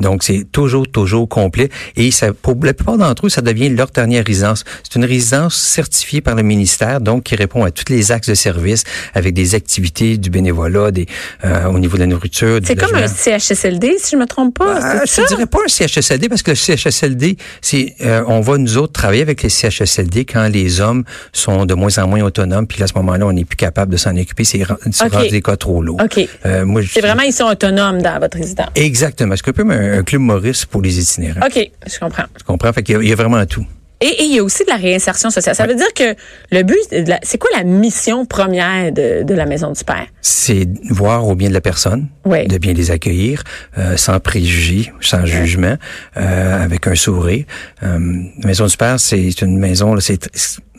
Donc, 0.00 0.22
c'est 0.24 0.44
toujours, 0.50 0.86
toujours 0.88 1.28
complet. 1.28 1.68
Et 1.96 2.10
ça, 2.10 2.32
pour 2.32 2.56
la 2.62 2.74
plupart 2.74 2.98
d'entre 2.98 3.26
eux, 3.26 3.28
ça 3.28 3.40
devient 3.42 3.68
leur 3.70 3.88
dernière 3.90 4.24
résidence. 4.24 4.64
C'est 4.82 4.96
une 4.98 5.04
résidence 5.04 5.54
certifiée 5.56 6.20
par 6.20 6.34
le 6.34 6.42
ministère, 6.42 7.00
donc 7.00 7.24
qui 7.24 7.36
répond 7.36 7.64
à 7.64 7.70
tous 7.70 7.84
les 7.92 8.12
axes 8.12 8.28
de 8.28 8.34
service 8.34 8.84
avec 9.14 9.34
des 9.34 9.54
activités, 9.54 10.16
du 10.18 10.30
bénévolat, 10.30 10.90
des, 10.90 11.06
euh, 11.44 11.66
au 11.66 11.78
niveau 11.78 11.96
de 11.96 12.00
la 12.02 12.06
nourriture. 12.06 12.60
C'est 12.64 12.76
comme 12.76 12.94
un. 12.94 13.06
CHSLD, 13.06 13.94
si 13.98 14.12
je 14.12 14.16
me 14.16 14.26
trompe 14.26 14.58
pas. 14.58 14.78
Ah, 14.80 15.00
c'est 15.06 15.22
je 15.22 15.26
ça? 15.28 15.34
dirais 15.34 15.46
pas 15.46 15.58
un 15.64 15.68
CHSLD 15.68 16.28
parce 16.28 16.42
que 16.42 16.50
le 16.50 16.56
CHSLD, 16.56 17.36
c'est 17.60 17.94
euh, 18.02 18.22
on 18.26 18.40
va 18.40 18.58
nous 18.58 18.76
autres 18.78 18.92
travailler 18.92 19.22
avec 19.22 19.42
les 19.42 19.48
CHSLD 19.48 20.24
quand 20.24 20.48
les 20.48 20.80
hommes 20.80 21.04
sont 21.32 21.66
de 21.66 21.74
moins 21.74 21.96
en 21.98 22.08
moins 22.08 22.22
autonomes, 22.22 22.66
puis 22.66 22.82
à 22.82 22.86
ce 22.86 22.94
moment-là, 22.96 23.26
on 23.26 23.32
n'est 23.32 23.44
plus 23.44 23.56
capable 23.56 23.92
de 23.92 23.96
s'en 23.96 24.16
occuper. 24.16 24.44
C'est 24.44 24.62
ren- 24.64 24.76
c'est 24.90 25.04
Ok. 25.06 25.12
rendu 25.12 25.28
des 25.28 25.42
cas 25.42 25.56
trop 25.56 25.82
lourds. 25.82 26.00
OK. 26.02 26.18
Euh, 26.46 26.82
C'est 26.92 27.00
vraiment, 27.00 27.22
ils 27.22 27.32
sont 27.32 27.44
autonomes 27.44 28.02
dans 28.02 28.18
votre 28.18 28.36
résidence. 28.36 28.68
exactement. 28.74 29.34
C'est 29.36 29.48
un 29.48 29.52
peu 29.52 29.62
comme 29.62 29.70
un, 29.84 29.98
un 29.98 30.02
club 30.02 30.22
Maurice 30.22 30.64
pour 30.64 30.82
les 30.82 30.98
itinérants. 30.98 31.46
OK, 31.46 31.70
je 31.86 31.98
comprends. 31.98 32.24
Tu 32.38 32.44
comprends? 32.44 32.72
Fait 32.72 32.82
qu'il 32.82 32.94
y 32.94 32.98
a- 32.98 33.02
il 33.02 33.08
y, 33.08 33.12
a 33.12 33.16
vraiment 33.16 33.44
tout. 33.46 33.64
Et, 34.00 34.06
et 34.06 34.24
il 34.24 34.34
y 34.34 34.38
a 34.38 34.42
aussi 34.44 34.64
de 34.64 34.70
la 34.70 34.76
réinsertion 34.76 35.30
sociale. 35.30 35.54
Ça 35.54 35.66
veut 35.66 35.74
dire 35.76 35.92
que 35.94 36.14
le 36.50 36.62
but, 36.62 36.76
c'est 37.22 37.38
quoi 37.38 37.48
la 37.56 37.64
mission 37.64 38.26
première 38.26 38.92
de, 38.92 39.22
de 39.22 39.34
la 39.34 39.46
Maison 39.46 39.70
du 39.70 39.82
Père? 39.84 40.06
C'est 40.20 40.66
voir 40.90 41.26
au 41.26 41.34
bien 41.34 41.48
de 41.48 41.54
la 41.54 41.60
personne, 41.62 42.08
Oui. 42.26 42.46
de 42.46 42.58
bien 42.58 42.72
les 42.74 42.90
accueillir, 42.90 43.44
euh, 43.78 43.96
sans 43.96 44.18
préjugés, 44.20 44.92
sans 45.00 45.24
jugement, 45.24 45.76
euh, 46.16 46.64
avec 46.64 46.86
un 46.86 46.94
sourire. 46.96 47.44
Euh, 47.82 47.98
la 48.42 48.48
maison 48.48 48.66
du 48.66 48.76
père, 48.76 48.98
c'est 49.00 49.40
une 49.40 49.58
maison, 49.58 49.94
là, 49.94 50.00
c'est 50.02 50.28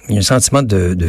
il 0.10 0.16
y 0.16 0.18
a 0.18 0.20
un 0.20 0.24
sentiment 0.24 0.62
de, 0.62 0.94
de 0.94 1.08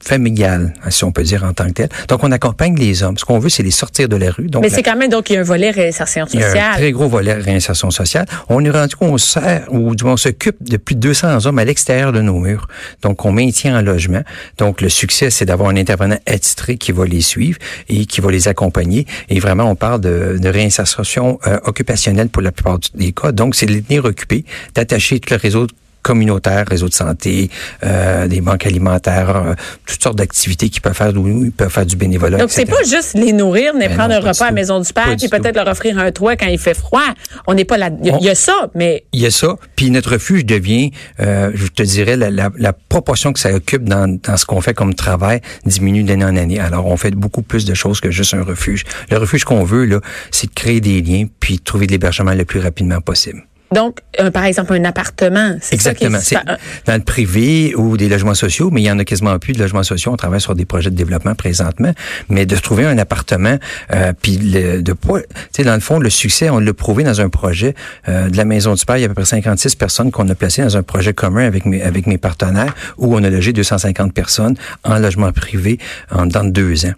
familial, 0.00 0.74
si 0.90 1.04
on 1.04 1.12
peut 1.12 1.22
dire 1.22 1.44
en 1.44 1.52
tant 1.52 1.66
que 1.66 1.72
tel. 1.72 1.88
Donc, 2.08 2.22
on 2.24 2.32
accompagne 2.32 2.76
les 2.76 3.02
hommes. 3.02 3.18
Ce 3.18 3.24
qu'on 3.24 3.38
veut, 3.38 3.48
c'est 3.48 3.62
les 3.62 3.70
sortir 3.70 4.08
de 4.08 4.16
la 4.16 4.30
rue. 4.30 4.46
Donc, 4.46 4.62
Mais 4.62 4.68
c'est 4.68 4.82
quand 4.82 4.96
même, 4.96 5.10
donc, 5.10 5.30
il 5.30 5.34
y 5.34 5.36
a 5.36 5.40
un 5.40 5.44
volet 5.44 5.70
réinsertion 5.70 6.26
il 6.32 6.40
y 6.40 6.42
a 6.42 6.46
un 6.46 6.48
sociale. 6.50 6.74
très 6.76 6.92
gros 6.92 7.08
volet 7.08 7.34
réinsertion 7.34 7.90
sociale. 7.90 8.26
On 8.48 8.64
est 8.64 8.70
rendu 8.70 8.96
qu'on 8.96 9.18
sert, 9.18 9.66
ou 9.70 9.94
du 9.94 10.04
moins 10.04 10.14
on 10.14 10.16
s'occupe 10.16 10.56
de 10.60 10.76
plus 10.76 10.94
de 10.94 11.00
200 11.00 11.46
hommes 11.46 11.58
à 11.58 11.64
l'extérieur 11.64 12.12
de 12.12 12.20
nos 12.20 12.38
murs. 12.38 12.68
Donc, 13.02 13.24
on 13.24 13.32
maintient 13.32 13.78
en 13.78 13.82
logement. 13.82 14.22
Donc, 14.58 14.80
le 14.80 14.88
succès, 14.88 15.30
c'est 15.30 15.44
d'avoir 15.44 15.70
un 15.70 15.76
intervenant 15.76 16.18
attitré 16.26 16.76
qui 16.76 16.92
va 16.92 17.04
les 17.04 17.20
suivre 17.20 17.58
et 17.88 18.06
qui 18.06 18.20
va 18.20 18.30
les 18.30 18.48
accompagner. 18.48 19.06
Et 19.28 19.40
vraiment, 19.40 19.64
on 19.64 19.74
parle 19.74 20.00
de, 20.00 20.38
de 20.40 20.48
réinsertion 20.48 21.38
euh, 21.46 21.58
occupationnelle 21.64 22.28
pour 22.28 22.42
la 22.42 22.52
plupart 22.52 22.78
des 22.94 23.12
cas. 23.12 23.32
Donc, 23.32 23.54
c'est 23.54 23.66
de 23.66 23.72
les 23.72 23.82
tenir 23.82 24.04
occupés, 24.04 24.44
d'attacher 24.74 25.20
tout 25.20 25.32
le 25.34 25.38
réseau 25.38 25.66
communautaire, 26.02 26.64
réseau 26.68 26.88
de 26.88 26.94
santé, 26.94 27.50
euh, 27.84 28.26
des 28.28 28.40
banques 28.40 28.66
alimentaires, 28.66 29.36
euh, 29.36 29.54
toutes 29.86 30.02
sortes 30.02 30.16
d'activités 30.18 30.68
qu'ils 30.68 30.80
peuvent 30.82 30.94
faire, 30.94 31.14
où 31.16 31.44
ils 31.44 31.52
peuvent 31.52 31.70
faire 31.70 31.86
du 31.86 31.96
bénévolat. 31.96 32.38
Donc, 32.38 32.50
c'est 32.50 32.64
pas 32.66 32.82
juste 32.88 33.14
les 33.14 33.32
nourrir, 33.32 33.72
mais 33.76 33.88
Ben 33.88 33.96
prendre 33.96 34.10
non, 34.10 34.16
un 34.26 34.30
repas 34.30 34.44
à 34.46 34.48
la. 34.48 34.52
Maison 34.52 34.80
du 34.80 34.92
Père, 34.92 35.14
puis 35.18 35.28
peut-être 35.28 35.54
leur 35.56 35.68
offrir 35.68 35.98
un 35.98 36.10
toit 36.12 36.36
quand 36.36 36.46
il 36.46 36.58
fait 36.58 36.74
froid. 36.74 37.02
On 37.46 37.54
n'est 37.54 37.64
pas 37.64 37.76
là. 37.78 37.90
Il 38.02 38.06
y, 38.22 38.28
a- 38.28 38.32
y 38.32 38.36
ça, 38.36 38.70
mais 38.74 39.04
Il 39.12 39.20
y 39.20 39.26
a 39.26 39.30
ça. 39.30 39.56
Puis 39.76 39.90
notre 39.90 40.12
refuge 40.12 40.44
devient, 40.44 40.90
euh, 41.20 41.50
je 41.54 41.66
te 41.66 41.82
dirais, 41.82 42.16
la, 42.16 42.30
la, 42.30 42.50
la 42.56 42.72
proportion 42.72 43.32
que 43.32 43.38
ça 43.40 43.52
occupe 43.52 43.84
dans, 43.84 44.08
dans 44.22 44.36
ce 44.36 44.46
qu'on 44.46 44.60
fait 44.60 44.74
comme 44.74 44.94
travail 44.94 45.40
diminue 45.64 46.02
d'année 46.04 46.24
en 46.24 46.36
année. 46.36 46.58
Alors, 46.60 46.86
on 46.86 46.96
fait 46.96 47.10
beaucoup 47.12 47.42
plus 47.42 47.64
de 47.64 47.74
choses 47.74 48.00
que 48.00 48.10
juste 48.10 48.34
un 48.34 48.42
refuge. 48.42 48.84
Le 49.10 49.18
refuge 49.18 49.44
qu'on 49.44 49.64
veut, 49.64 49.84
là, 49.84 50.00
c'est 50.30 50.48
de 50.48 50.54
créer 50.54 50.80
des 50.80 51.00
liens 51.02 51.26
puis 51.40 51.56
de 51.56 51.62
trouver 51.62 51.86
de 51.86 51.92
l'hébergement 51.92 52.32
le 52.34 52.44
plus 52.44 52.60
rapidement 52.60 53.00
possible. 53.00 53.42
Donc, 53.74 53.98
euh, 54.20 54.30
par 54.30 54.44
exemple, 54.44 54.72
un 54.74 54.84
appartement. 54.84 55.56
c'est 55.60 55.80
ça 55.80 55.94
qui 55.94 56.04
est 56.04 56.06
Exactement. 56.08 56.56
Dans 56.86 56.94
le 56.94 57.02
privé 57.02 57.74
ou 57.76 57.96
des 57.96 58.08
logements 58.08 58.34
sociaux, 58.34 58.70
mais 58.72 58.80
il 58.80 58.84
y 58.84 58.90
en 58.90 58.98
a 58.98 59.04
quasiment 59.04 59.38
plus 59.38 59.52
de 59.52 59.58
logements 59.58 59.82
sociaux. 59.82 60.12
On 60.12 60.16
travaille 60.16 60.40
sur 60.40 60.54
des 60.54 60.64
projets 60.64 60.90
de 60.90 60.96
développement 60.96 61.34
présentement, 61.34 61.92
mais 62.28 62.46
de 62.46 62.56
trouver 62.56 62.86
un 62.86 62.98
appartement, 62.98 63.58
euh, 63.94 64.12
puis 64.20 64.38
le- 64.38 64.82
de 64.82 64.92
pas, 64.92 65.20
tu 65.20 65.26
sais, 65.52 65.64
dans 65.64 65.74
le 65.74 65.80
fond, 65.80 65.98
le 65.98 66.10
succès, 66.10 66.50
on 66.50 66.58
l'a 66.60 66.72
prouvé 66.74 67.04
dans 67.04 67.20
un 67.20 67.28
projet 67.28 67.74
euh, 68.08 68.28
de 68.30 68.36
la 68.36 68.44
Maison 68.44 68.74
du 68.74 68.84
Père. 68.84 68.96
Il 68.96 69.00
y 69.00 69.04
a 69.04 69.06
à 69.06 69.08
peu 69.08 69.14
près 69.14 69.24
56 69.24 69.74
personnes 69.76 70.10
qu'on 70.10 70.28
a 70.28 70.34
placées 70.34 70.62
dans 70.62 70.76
un 70.76 70.82
projet 70.82 71.12
commun 71.12 71.44
avec 71.46 71.64
mes 71.66 71.82
avec 71.82 72.06
mes 72.06 72.18
partenaires, 72.18 72.74
où 72.96 73.14
on 73.14 73.22
a 73.22 73.30
logé 73.30 73.52
250 73.52 74.12
personnes 74.14 74.56
en 74.84 74.98
logement 74.98 75.30
privé 75.32 75.78
en 76.10 76.26
dans 76.26 76.44
deux 76.44 76.86
ans. 76.86 76.92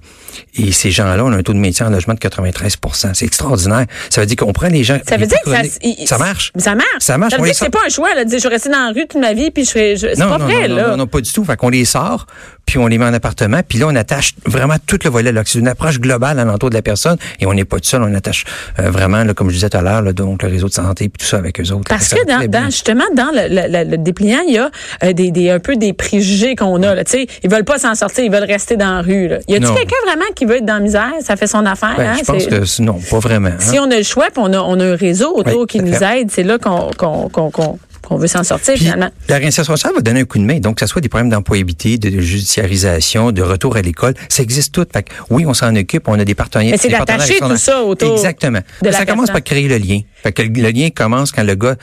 Et 0.55 0.73
ces 0.73 0.91
gens-là, 0.91 1.25
on 1.25 1.33
a 1.33 1.37
un 1.37 1.43
taux 1.43 1.53
de 1.53 1.59
maintien 1.59 1.87
en 1.87 1.91
logement 1.91 2.15
de 2.15 2.19
93% 2.19 3.15
C'est 3.15 3.25
extraordinaire. 3.27 3.87
Ça 4.11 4.21
veut 4.21 4.27
dire 4.27 4.37
qu'on 4.37 4.53
prend 4.53 4.69
les 4.69 4.85
gens. 4.85 4.99
Ça 5.09 5.17
veut 5.17 5.27
dire 5.27 5.39
que 5.45 5.51
ça, 5.51 5.63
ça 6.07 6.19
marche. 6.19 6.53
Ça 6.57 6.75
marche. 6.75 6.87
Ça 7.01 7.19
marche. 7.19 7.33
Ça 7.33 7.39
veut 7.39 7.45
dire 7.45 7.53
que 7.53 7.59
c'est 7.59 7.71
pas 7.71 7.81
un 7.87 7.89
choix, 7.91 8.15
là, 8.15 8.25
de 8.25 8.29
dire, 8.31 8.39
je 8.39 8.45
vais 8.45 8.55
rester 8.55 8.69
dans 8.69 8.87
la 8.87 8.93
rue 8.93 9.07
toute 9.09 9.21
ma 9.21 9.33
vie, 9.33 9.51
puis 9.51 9.65
je 9.65 9.71
je, 9.97 10.15
c'est 10.15 10.17
Non, 10.19 10.29
pas 10.31 10.39
non, 10.39 10.45
vrai, 10.47 10.69
non, 10.69 10.77
là. 10.77 10.89
non, 10.91 10.97
non, 10.99 11.07
pas 11.07 11.21
du 11.21 11.33
tout. 11.33 11.45
Fait 11.45 11.57
qu'on 11.57 11.69
les 11.69 11.85
sort, 11.85 12.27
puis 12.71 12.79
on 12.79 12.87
les 12.87 12.99
met 12.99 13.05
en 13.05 13.13
appartement, 13.13 13.63
puis 13.69 13.79
là, 13.79 13.89
on 13.89 13.97
attache 13.97 14.33
vraiment 14.47 14.77
tout 14.87 14.97
le 15.03 15.11
volet. 15.11 15.33
C'est 15.45 15.59
une 15.59 15.67
approche 15.67 15.99
globale 15.99 16.39
à 16.39 16.45
l'entour 16.45 16.71
de 16.71 16.77
la 16.77 16.83
personne, 16.83 17.17
et 17.41 17.47
on 17.47 17.53
n'est 17.53 17.65
pas 17.65 17.79
tout 17.81 17.89
seul, 17.89 18.01
on 18.01 18.15
attache 18.15 18.45
euh, 18.79 18.91
vraiment, 18.93 19.25
là, 19.25 19.35
comme 19.35 19.49
je 19.49 19.55
disais 19.55 19.69
tout 19.69 19.77
à 19.79 19.83
l'heure, 19.83 20.03
donc 20.15 20.45
le 20.45 20.49
réseau 20.49 20.69
de 20.69 20.73
santé, 20.73 21.09
puis 21.09 21.19
tout 21.19 21.27
ça 21.27 21.39
avec 21.39 21.61
eux 21.61 21.69
autres. 21.73 21.89
Parce 21.89 22.15
que 22.15 22.47
dans, 22.47 22.67
justement 22.67 23.03
dans 23.17 23.33
le, 23.35 23.49
le- 23.49 23.67
le- 23.85 23.91
le 23.91 23.97
dépliant, 23.99 24.39
il 24.47 24.55
y 24.55 24.59
a 24.59 24.71
euh, 25.03 25.13
des, 25.13 25.33
des 25.33 25.51
un 25.51 25.59
peu 25.59 25.75
des 25.75 25.93
préjugés 25.93 26.55
qu'on 26.55 26.81
a. 26.85 26.95
Là, 26.95 27.03
ils 27.43 27.51
veulent 27.51 27.65
pas 27.65 27.79
s'en 27.81 27.97
sortir, 27.97 28.23
ils 28.25 28.31
veulent 28.31 28.45
rester 28.45 28.77
dans 28.77 28.95
la 28.95 29.03
rue. 29.03 29.27
Là. 29.27 29.39
Y 29.49 29.57
a-t-il 29.57 29.75
quelqu'un 29.75 29.97
vraiment 30.07 30.27
qui 30.37 30.45
veut 30.45 30.59
être 30.59 30.65
dans 30.65 30.75
la 30.75 30.81
misère? 30.81 31.11
Ça 31.23 31.35
fait 31.35 31.49
son 31.49 31.67
affaire. 31.67 31.95
Ben, 31.97 32.11
hein? 32.11 32.17
je 32.21 32.25
pense 32.25 32.47
que 32.47 32.83
non, 32.83 33.01
pas 33.11 33.19
vraiment. 33.19 33.49
hein. 33.49 33.57
si 33.59 33.81
on 33.81 33.91
a 33.91 33.97
le 33.97 34.05
choix, 34.05 34.27
puis 34.33 34.43
on 34.45 34.53
a, 34.53 34.59
on 34.61 34.79
a 34.79 34.85
un 34.85 34.97
réseau 34.97 35.33
autour 35.37 35.63
Oui, 35.63 35.67
qui 35.67 35.81
nous 35.81 36.03
aide, 36.05 36.31
c'est 36.31 36.45
là 36.45 36.59
qu'on 36.59 36.91
qu'on 36.97 37.79
qu'on 38.11 38.17
veut 38.19 38.27
s'en 38.27 38.43
sortir 38.43 38.75
Puis, 38.75 38.83
finalement. 38.85 39.09
la 39.29 39.37
réinsertion 39.37 39.75
sociale 39.77 39.95
va 39.95 40.01
donner 40.01 40.21
un 40.21 40.25
coup 40.25 40.39
de 40.39 40.45
main. 40.45 40.59
Donc, 40.59 40.77
que 40.77 40.81
ce 40.81 40.89
soit 40.89 41.01
des 41.01 41.09
problèmes 41.09 41.31
d'employabilité, 41.31 41.97
de 41.97 42.21
judiciarisation, 42.21 43.31
de 43.31 43.41
retour 43.41 43.77
à 43.77 43.83
l'école, 43.83 44.15
ça 44.29 44.43
existe 44.43 44.75
tout. 44.75 44.85
Fait 44.93 45.05
que, 45.05 45.13
oui, 45.31 45.47
on 45.47 45.55
s'en 45.55 45.75
occupe, 45.77 46.09
on 46.09 46.19
a 46.19 46.25
des 46.25 46.35
partenaires. 46.35 46.73
Mais 46.73 46.77
c'est 46.77 46.89
d'attacher 46.89 47.39
tout 47.39 47.57
ça 47.57 47.83
autour 47.83 48.13
Exactement. 48.17 48.59
de 48.83 48.87
la 48.87 48.93
ça 48.93 49.07
commence 49.07 49.27
personne. 49.27 49.35
par 49.35 49.45
créer 49.45 49.69
le 49.69 49.79
lien. 49.79 50.01
Fait 50.25 50.33
que 50.33 50.43
le 50.43 50.71
lien 50.71 50.91
commence 50.91 51.31
quand 51.31 51.45
le 51.45 51.55
gars 51.55 51.77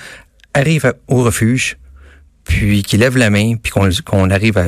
arrive 0.53 0.93
au 1.07 1.24
refuge, 1.24 1.77
puis 2.43 2.84
qu'il 2.84 3.00
lève 3.00 3.17
la 3.17 3.29
main, 3.29 3.55
puis 3.55 3.72
qu'on 4.03 4.29
arrive 4.29 4.57
à, 4.57 4.63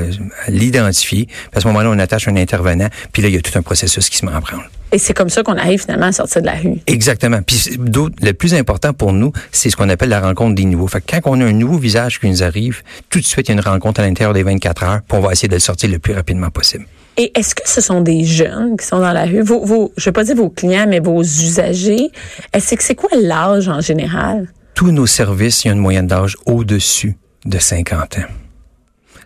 à 0.45 0.49
l'identifier. 0.49 1.25
Puis 1.25 1.35
à 1.55 1.59
ce 1.59 1.67
moment-là, 1.67 1.89
on 1.89 1.99
attache 1.99 2.29
un 2.29 2.37
intervenant, 2.37 2.87
puis 3.11 3.21
là, 3.21 3.27
il 3.27 3.35
y 3.35 3.37
a 3.37 3.41
tout 3.41 3.57
un 3.57 3.61
processus 3.61 4.09
qui 4.09 4.17
se 4.17 4.25
met 4.25 4.31
en 4.31 4.39
branle. 4.39 4.69
Et 4.91 4.98
c'est 4.98 5.13
comme 5.13 5.29
ça 5.29 5.43
qu'on 5.43 5.58
arrive 5.58 5.81
finalement 5.81 6.08
à 6.08 6.12
sortir 6.12 6.41
de 6.41 6.48
la 6.48 6.55
rue. 6.55 6.79
Exactement. 6.88 7.41
Puis 7.41 7.77
le 7.77 8.31
plus 8.31 8.53
important 8.53 8.93
pour 8.93 9.13
nous, 9.13 9.31
c'est 9.51 9.69
ce 9.69 9.75
qu'on 9.75 9.89
appelle 9.89 10.10
la 10.10 10.22
rencontre 10.22 10.55
des 10.55 10.65
nouveaux. 10.65 10.88
Fait 10.88 11.01
que 11.01 11.19
quand 11.19 11.22
on 11.25 11.41
a 11.41 11.46
un 11.46 11.53
nouveau 11.53 11.77
visage 11.77 12.19
qui 12.19 12.27
nous 12.27 12.43
arrive, 12.43 12.81
tout 13.10 13.19
de 13.19 13.25
suite, 13.25 13.48
il 13.48 13.51
y 13.51 13.58
a 13.58 13.62
une 13.62 13.67
rencontre 13.67 14.01
à 14.01 14.03
l'intérieur 14.03 14.34
des 14.34 14.43
24 14.43 14.84
heures, 14.84 15.00
puis 15.08 15.17
on 15.17 15.22
va 15.22 15.31
essayer 15.31 15.48
de 15.48 15.53
le 15.53 15.60
sortir 15.60 15.89
le 15.89 16.00
plus 16.00 16.13
rapidement 16.13 16.50
possible. 16.50 16.86
Et 17.17 17.31
est-ce 17.38 17.53
que 17.53 17.67
ce 17.67 17.81
sont 17.81 18.01
des 18.01 18.24
jeunes 18.24 18.77
qui 18.77 18.86
sont 18.86 19.00
dans 19.00 19.12
la 19.12 19.25
rue? 19.25 19.41
Vos, 19.41 19.65
vos, 19.65 19.91
je 19.98 20.03
ne 20.03 20.05
veux 20.05 20.13
pas 20.13 20.24
dire 20.24 20.36
vos 20.36 20.50
clients, 20.50 20.86
mais 20.88 21.00
vos 21.00 21.22
usagers. 21.22 22.10
Est-ce 22.53 22.75
que 22.75 22.84
c'est 22.84 22.96
quoi 22.96 23.10
l'âge 23.22 23.67
en 23.67 23.81
général? 23.81 24.48
Tous 24.74 24.91
nos 24.91 25.05
services, 25.05 25.65
il 25.65 25.67
y 25.67 25.72
a 25.72 25.74
une 25.74 25.81
moyenne 25.81 26.08
d'âge 26.08 26.38
au-dessus 26.46 27.17
de 27.46 27.60
50 27.60 28.19
ans. 28.19 28.48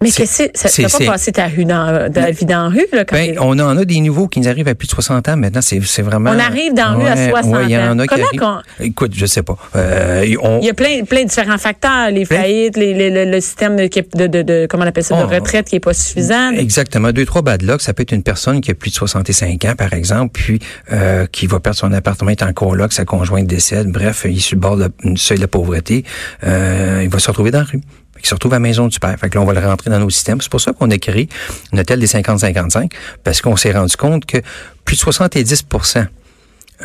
Mais 0.04 0.10
C'est- 0.10 0.22
qu'est-ce 0.24 0.44
que 0.44 0.60
c'est? 0.70 0.88
Ça 0.90 1.00
pas 1.00 1.06
passer 1.14 1.32
ta, 1.32 1.48
rue 1.48 1.66
dans, 1.66 2.12
ta 2.12 2.30
vie 2.32 2.46
dans 2.46 2.64
la 2.64 2.70
rue, 2.70 2.86
là, 2.94 3.06
quand 3.06 3.16
Ben, 3.16 3.36
on 3.40 3.58
en 3.60 3.78
a 3.78 3.86
des 3.86 4.00
nouveaux 4.02 4.28
qui 4.28 4.40
nous 4.40 4.48
arrivent 4.48 4.68
à 4.68 4.76
plus 4.76 4.88
de 4.88 4.92
60 4.92 5.28
ans 5.30 5.38
maintenant. 5.38 5.62
C'est 5.62 5.80
vraiment. 6.02 6.32
On 6.32 6.40
arrive 6.40 6.74
dans 6.74 6.92
la 6.92 6.96
rue 6.96 7.08
à 7.08 7.16
Ouais, 7.16 7.30
60 7.30 7.54
ouais, 7.56 7.64
il 7.66 7.72
y 7.72 7.78
en 7.78 7.98
a 8.00 8.08
qui 8.08 8.16
Comment 8.38 8.62
Écoute, 8.80 9.12
je 9.16 9.26
sais 9.26 9.44
pas. 9.44 9.58
Euh, 9.76 10.26
on- 10.42 10.60
Il 10.62 10.66
y 10.66 10.70
a 10.70 10.74
plein, 10.74 11.04
plein 11.06 11.24
de 11.24 11.30
différents 11.30 11.58
facteurs, 11.58 12.10
les 12.12 12.26
Plein. 12.26 12.42
faillites, 12.42 12.78
les, 12.78 12.94
les- 12.94 13.10
le, 13.10 13.32
le 13.32 13.42
système 13.42 13.76
de, 13.76 13.88
de, 14.16 14.28
de, 14.28 14.42
de- 14.42 14.68
comment 14.70 14.84
on 14.84 14.88
appelle 14.88 15.04
ça, 15.04 15.16
de 15.20 15.34
retraite 15.34 15.68
qui 15.68 15.76
est 15.78 15.80
pas 15.80 15.94
suffisant. 15.94 16.52
Exactement. 16.52 17.12
Deux, 17.12 17.26
trois 17.26 17.42
bad 17.42 17.62
luck. 17.62 17.82
Ça 17.82 17.94
peut 17.94 18.04
être 18.04 18.12
une 18.12 18.24
personne 18.24 18.62
qui 18.62 18.72
a 18.72 18.74
plus 18.74 18.90
de 18.92 18.96
65 18.96 19.66
ans, 19.66 19.76
par 19.78 19.94
exemple, 19.94 20.32
puis 20.34 20.60
euh, 20.92 21.26
qui 21.32 21.48
va 21.48 21.60
perdre 21.60 21.78
son 21.80 21.92
appartement, 21.94 22.32
est 22.32 22.44
en 22.44 22.54
coloc, 22.54 22.92
sa 22.94 23.06
conjointe 23.06 23.48
décède. 23.48 23.88
Bref, 23.92 24.24
il 24.28 24.38
est 24.38 24.42
sur 24.42 24.56
le 24.56 24.62
bord 24.62 24.78
de 24.78 24.90
seuil 25.16 25.38
de 25.38 25.42
la 25.44 25.48
pauvreté. 25.48 26.04
Euh, 26.44 27.02
il 27.04 27.10
va 27.10 27.20
se 27.20 27.28
retrouver 27.30 27.52
dans 27.52 27.60
la 27.60 27.66
rue. 27.66 27.82
Il 28.24 28.28
se 28.28 28.34
retrouve 28.34 28.54
à 28.54 28.56
la 28.56 28.60
maison 28.60 28.88
du 28.88 29.00
père. 29.00 29.18
Fait 29.20 29.30
que 29.30 29.36
là, 29.36 29.42
on 29.42 29.46
va 29.46 29.54
le 29.54 29.66
rentrer 29.66 29.90
dans 29.90 30.00
nos 30.00 30.10
systèmes. 30.10 30.40
C'est 30.42 30.52
pour 30.52 30.62
ça 30.62 30.72
qu'on 30.72 30.90
a 30.90 30.98
créé 30.98 31.28
une 31.72 31.80
hôtel 31.80 32.00
des 32.00 32.08
50-55, 32.08 32.92
parce 33.24 33.42
qu'on 33.42 33.56
s'est 33.56 33.74
rendu 33.74 33.96
compte 33.98 34.26
que 34.26 34.38
plus 34.86 34.96
de 34.96 35.02
70 35.02 35.66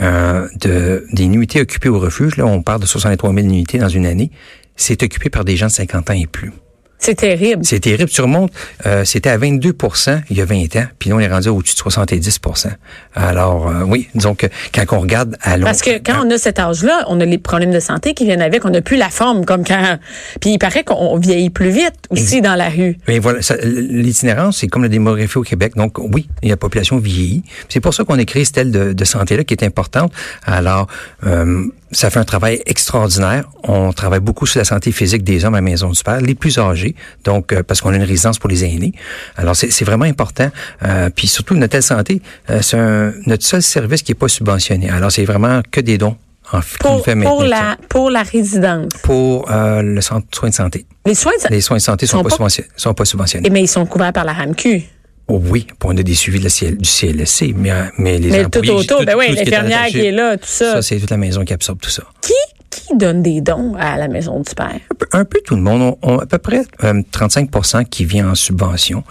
euh, 0.00 0.49
de, 0.61 1.07
des 1.12 1.26
nuitées 1.26 1.61
occupées 1.61 1.88
au 1.88 1.99
refuge, 1.99 2.37
là, 2.37 2.47
on 2.47 2.62
parle 2.62 2.80
de 2.80 2.87
63 2.87 3.33
000 3.33 3.47
nuitées 3.47 3.78
dans 3.78 3.88
une 3.88 4.07
année, 4.07 4.30
c'est 4.76 5.02
occupé 5.02 5.30
par 5.30 5.45
des 5.45 5.57
gens 5.57 5.66
de 5.66 5.73
50 5.73 6.11
ans 6.11 6.14
et 6.14 6.26
plus. 6.26 6.52
C'est 6.99 7.14
terrible. 7.14 7.64
C'est 7.64 7.81
terrible. 7.81 8.11
Tu 8.11 8.21
remontes, 8.21 8.52
euh, 8.87 9.05
c'était 9.05 9.31
à 9.31 9.38
22% 9.38 10.23
il 10.31 10.37
y 10.37 10.40
a 10.40 10.45
20 10.45 10.76
ans, 10.76 10.87
puis 10.99 11.11
là, 11.11 11.17
on 11.17 11.21
est 11.21 11.28
rendu 11.28 11.49
au-dessus 11.49 11.75
de 11.75 11.81
70% 11.81 12.69
Alors, 13.14 13.69
euh, 13.69 13.85
oui, 13.85 14.09
disons 14.14 14.35
que 14.35 14.47
quand 14.75 14.85
on 14.97 15.00
regarde 15.00 15.37
à 15.40 15.57
long 15.57 15.64
Parce 15.64 15.81
que 15.81 15.99
quand 15.99 16.25
on 16.26 16.31
a 16.31 16.38
cet 16.38 16.59
âge-là, 16.59 17.05
on 17.09 17.21
a 17.21 17.25
les 17.25 17.38
problèmes 17.38 17.71
de 17.71 17.81
santé 17.81 18.14
qui 18.14 18.25
viennent 18.25 18.43
avec, 18.43 18.64
on 18.64 18.71
n'a 18.71 18.83
plus 18.83 18.97
la 18.97 19.11
forme 19.11 19.45
comme 19.45 19.64
quand. 19.64 19.99
Puis 20.40 20.50
il 20.50 20.59
paraît 20.59 20.83
qu'on 20.83 21.17
vieillit 21.19 21.50
plus 21.50 21.71
vite 21.71 21.95
aussi 22.11 22.40
dans 22.40 22.57
la 22.57 22.69
rue. 22.69 22.99
Mais 23.07 23.19
voilà, 23.21 23.40
l'itinérance, 23.62 24.59
c'est 24.59 24.69
comme 24.69 24.83
la 24.83 24.88
démographie 24.88 25.38
au 25.38 25.43
Québec. 25.43 25.75
Donc, 25.76 25.99
oui, 25.99 26.28
la 26.43 26.57
population 26.57 26.99
vieillit. 26.99 27.45
C'est 27.69 27.81
pour 27.81 27.95
ça 27.95 28.05
qu'on 28.05 28.19
a 28.19 28.25
créé 28.25 28.45
cette 28.45 28.59
aile 28.59 28.73
de, 28.73 28.93
de 28.93 29.05
santé-là 29.05 29.45
qui 29.45 29.55
est 29.55 29.64
importante. 29.64 30.12
Alors, 30.45 30.88
euh, 31.25 31.64
ça 31.90 32.11
fait 32.11 32.18
un 32.18 32.25
travail 32.25 32.62
extraordinaire. 32.66 33.49
On 33.62 33.92
travaille 33.92 34.21
beaucoup 34.21 34.47
sur 34.47 34.59
la 34.59 34.64
santé 34.64 34.92
physique 34.92 35.25
des 35.25 35.45
hommes 35.45 35.54
à 35.54 35.61
Maison 35.61 35.90
du 35.90 36.02
Père, 36.02 36.21
les 36.21 36.35
plus 36.35 36.59
âgés, 36.59 36.95
donc 37.25 37.52
euh, 37.52 37.62
parce 37.62 37.80
qu'on 37.80 37.92
a 37.92 37.97
une 37.97 38.02
résidence 38.02 38.38
pour 38.38 38.50
les 38.50 38.64
aînés. 38.64 38.92
Alors, 39.37 39.54
c'est 39.57 39.85
vraiment 39.85 40.04
important. 40.04 40.50
Euh, 40.85 41.11
puis 41.14 41.26
surtout, 41.28 41.54
notre 41.54 41.73
telle 41.73 41.83
santé, 41.83 42.21
euh, 42.50 42.61
c'est 42.62 42.78
un- 42.78 43.12
notre 43.26 43.45
seul 43.45 43.62
service 43.62 44.02
qui 44.02 44.12
est 44.12 44.14
pas 44.14 44.28
subventionné. 44.28 44.90
Alors, 44.90 45.11
c'est 45.12 45.25
vraiment 45.25 45.61
que 45.71 45.80
des 45.80 45.99
dons 45.99 46.16
en 46.52 46.61
Pour, 46.80 47.04
fait 47.04 47.14
pour, 47.14 47.42
la, 47.45 47.76
pour 47.90 48.11
la 48.11 48.23
résidence. 48.23 48.92
Pour 49.02 49.50
euh, 49.50 49.83
le 49.83 50.00
centre 50.00 50.26
de 50.30 50.35
soins 50.35 50.49
de 50.49 50.54
santé. 50.54 50.87
Les 51.04 51.14
soins, 51.14 51.33
ça- 51.38 51.49
Les 51.50 51.61
soins 51.61 51.76
de 51.76 51.83
santé 51.83 52.07
sont, 52.07 52.18
Sont 52.18 52.23
pas, 52.23 52.28
pas- 52.30 52.35
subventionnés, 52.37 52.68
sont 52.76 52.95
pas 52.95 53.04
subventionnés. 53.04 53.47
Eh, 53.47 53.50
mais 53.50 53.61
ils 53.62 53.68
sont 53.68 53.85
couverts 53.87 54.12
par 54.14 54.25
la 54.25 54.33
RAMQ. 54.33 54.83
Oh 55.31 55.41
oui, 55.51 55.67
on 55.85 55.97
a 55.97 56.03
des 56.03 56.15
suivis 56.15 56.39
de 56.39 56.45
la 56.45 56.51
CL 56.51 56.77
du 56.79 56.89
CLSC, 56.89 57.53
mais, 57.55 57.71
euh, 57.71 57.83
mais 57.99 58.19
les 58.19 58.31
Mais 58.31 58.45
tout 58.47 58.61
autour, 58.71 59.05
ben 59.05 59.15
oui, 59.19 59.27
tout 59.29 59.35
qui 59.35 59.41
est 59.41 59.45
l'infirmière 59.45 59.87
qui 59.89 60.01
est 60.07 60.11
là, 60.13 60.37
tout 60.39 60.47
ça. 60.47 60.73
Ça, 60.73 60.83
c'est 60.83 60.99
toute 60.99 61.11
la 61.11 61.19
maison 61.19 61.45
qui 61.45 61.53
absorbe 61.53 61.79
tout 61.81 61.91
ça. 61.91 62.03
Qui, 62.23 62.33
qui 62.71 62.97
donne 62.97 63.23
des 63.23 63.43
dons 63.43 63.75
à 63.79 63.99
la 63.99 64.09
maison 64.09 64.41
du 64.41 64.55
père? 64.55 64.71
Un 64.91 64.95
peu, 64.99 65.07
un 65.13 65.25
peu 65.27 65.41
tout 65.45 65.55
le 65.55 65.61
monde. 65.61 65.97
On, 66.03 66.15
on- 66.15 66.19
à 66.19 66.25
peu 66.27 66.39
près 66.39 66.63
euh, 66.85 67.03
35 67.13 67.51
qui 67.91 68.07
vient 68.07 68.31
en 68.31 68.35
subvention. 68.35 69.05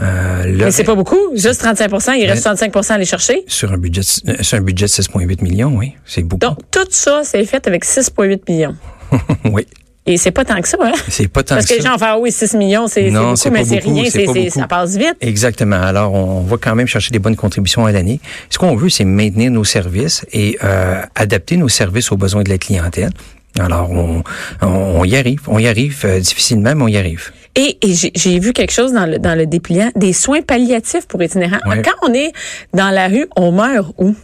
Euh, 0.00 0.46
là, 0.46 0.64
Mais 0.66 0.70
c'est 0.70 0.84
pas 0.84 0.94
beaucoup. 0.94 1.18
Juste 1.34 1.64
35% 1.64 2.14
il 2.18 2.26
reste 2.30 2.44
65% 2.46 2.90
à 2.92 2.94
aller 2.94 3.04
chercher? 3.04 3.42
sur 3.48 3.72
un 3.72 3.76
budget, 3.78 4.02
euh, 4.28 4.34
sur 4.42 4.58
un 4.58 4.60
budget 4.60 4.86
de 4.86 4.90
6,8 4.90 5.42
millions, 5.42 5.74
oui, 5.76 5.94
c'est 6.06 6.22
beaucoup. 6.22 6.38
Donc, 6.40 6.58
tout 6.70 6.86
ça, 6.90 7.22
c'est 7.24 7.44
fait 7.44 7.66
avec 7.66 7.84
6,8 7.84 8.42
millions. 8.48 8.76
oui, 9.46 9.66
Et 10.06 10.18
c'est 10.18 10.32
pas 10.32 10.44
tant 10.44 10.60
que 10.60 10.68
ça, 10.68 10.76
hein? 10.82 10.92
c'est 11.08 11.28
pas 11.28 11.42
tant 11.42 11.54
Parce 11.54 11.66
que 11.66 11.72
que 11.72 11.78
les 11.78 11.82
ça. 11.82 11.92
gens 11.92 11.98
faire, 11.98 12.20
oui, 12.20 12.30
6 12.30 12.54
millions, 12.54 12.86
c'est 12.88 13.10
beaucoup, 13.10 13.50
mais 13.50 13.64
c'est 13.64 13.78
rien, 13.78 14.50
ça 14.50 14.66
passe 14.68 14.96
vite. 14.96 15.16
Exactement. 15.22 15.80
Alors, 15.80 16.12
on 16.12 16.42
va 16.42 16.56
quand 16.58 16.74
même 16.74 16.86
chercher 16.86 17.10
des 17.10 17.18
bonnes 17.18 17.36
contributions 17.36 17.86
à 17.86 17.92
l'année. 17.92 18.20
Ce 18.50 18.58
qu'on 18.58 18.76
veut, 18.76 18.90
c'est 18.90 19.04
maintenir 19.04 19.50
nos 19.50 19.64
services 19.64 20.26
et 20.32 20.58
euh, 20.62 21.00
adapter 21.14 21.56
nos 21.56 21.70
services 21.70 22.12
aux 22.12 22.18
besoins 22.18 22.42
de 22.42 22.50
la 22.50 22.58
clientèle. 22.58 23.10
Alors, 23.58 23.90
on, 23.90 24.22
on, 24.60 25.04
y 25.04 25.16
arrive. 25.16 25.40
On 25.46 25.58
y 25.58 25.68
arrive 25.68 26.02
euh, 26.04 26.18
difficilement, 26.20 26.74
mais 26.74 26.82
on 26.82 26.88
y 26.88 26.96
arrive. 26.98 27.30
Et, 27.54 27.78
et 27.82 27.94
j'ai- 27.94 28.38
vu 28.40 28.52
quelque 28.52 28.72
chose 28.72 28.92
dans 28.92 29.06
le, 29.06 29.18
dans 29.20 29.38
le 29.38 29.46
dépliant, 29.46 29.90
des 29.96 30.12
soins 30.12 30.42
palliatifs 30.42 31.06
pour 31.06 31.22
itinérants. 31.22 31.60
Ouais. 31.66 31.80
Quand 31.82 32.08
on 32.08 32.12
est 32.12 32.32
dans 32.74 32.90
la 32.90 33.06
rue, 33.08 33.26
on 33.36 33.52
meurt 33.52 33.94
où? 33.96 34.14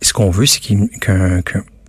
Ce 0.00 0.12
qu'on 0.12 0.30
veut, 0.30 0.46
c'est 0.46 0.60
qu'un- 0.60 1.40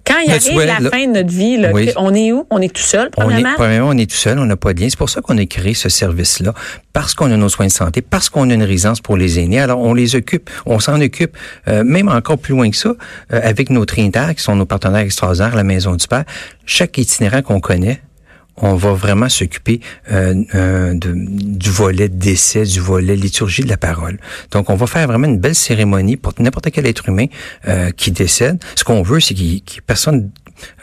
Quand 0.06 0.20
il 0.26 0.32
arrive 0.32 0.60
la 0.60 0.80
là- 0.80 0.90
fin 0.90 1.08
de 1.08 1.12
notre 1.14 1.30
vie, 1.32 1.58
là, 1.58 1.72
Oui. 1.74 1.90
on 1.96 2.14
est 2.14 2.32
où? 2.34 2.46
On 2.50 2.62
est 2.62 2.74
tout 2.74 2.82
seul, 2.82 3.10
On 3.18 3.22
est, 3.22 3.26
premièrement? 3.26 3.54
premièrement, 3.56 3.90
on 3.90 3.98
est 3.98 4.10
tout 4.10 4.18
seul, 4.18 4.38
on 4.38 4.46
n'a 4.46 4.58
pas 4.58 4.74
de 4.74 4.82
lien. 4.82 4.88
C'est 4.90 4.98
pour 4.98 5.10
ça 5.10 5.22
qu'on 5.22 5.38
a 5.38 5.46
créé 5.46 5.74
ce 5.74 5.88
service-là, 5.88 6.54
parce 6.92 7.14
qu'on 7.14 7.32
a 7.32 7.38
nos 7.38 7.48
soins 7.50 7.68
de 7.68 7.72
santé, 7.72 8.02
parce 8.02 8.30
qu'on 8.30 8.50
a 8.50 8.54
une 8.54 8.64
résidence 8.64 9.00
pour 9.02 9.16
les 9.16 9.40
aînés. 9.40 9.60
Alors, 9.62 9.80
on 9.80 9.94
les 9.94 10.16
occupe, 10.16 10.50
on 10.66 10.80
s'en 10.80 11.00
occupe, 11.00 11.38
euh, 11.68 11.84
même 11.86 12.10
encore 12.10 12.38
plus 12.38 12.54
loin 12.54 12.70
que 12.70 12.76
ça, 12.78 12.90
euh, 12.90 13.40
avec 13.44 13.70
nos 13.70 13.86
Trinitaires, 13.86 14.36
qui 14.36 14.44
sont 14.44 14.56
nos 14.56 14.66
partenaires 14.66 15.02
extraordinaires, 15.02 15.56
la 15.56 15.64
Maison 15.64 15.96
du 15.96 16.08
Père. 16.08 16.26
Chaque 16.66 16.98
itinérant 16.98 17.42
qu'on 17.42 17.60
connaît, 17.62 18.02
on 18.58 18.76
va 18.76 18.94
vraiment 18.94 19.30
s'occuper 19.30 19.80
euh, 20.12 20.36
euh, 20.56 20.94
du 20.96 21.70
volet 21.70 22.08
décès, 22.10 22.64
du 22.64 22.80
volet 22.80 23.16
liturgie 23.16 23.64
de 23.64 23.70
la 23.70 23.78
parole. 23.78 24.20
Donc, 24.52 24.70
on 24.70 24.76
va 24.76 24.88
faire 24.88 25.08
vraiment 25.08 25.28
une 25.28 25.40
belle 25.40 25.56
cérémonie 25.56 26.18
pour 26.18 26.34
n'importe 26.40 26.70
quel 26.72 26.86
être 26.86 27.10
humain 27.10 27.26
euh, 27.68 27.90
qui 27.92 28.12
décède. 28.12 28.62
Ce 28.76 28.84
qu'on 28.84 29.02
veut, 29.02 29.20
c'est 29.20 29.34
qu'il- 29.34 29.64
qu'il 29.64 29.82
personne 29.82 30.30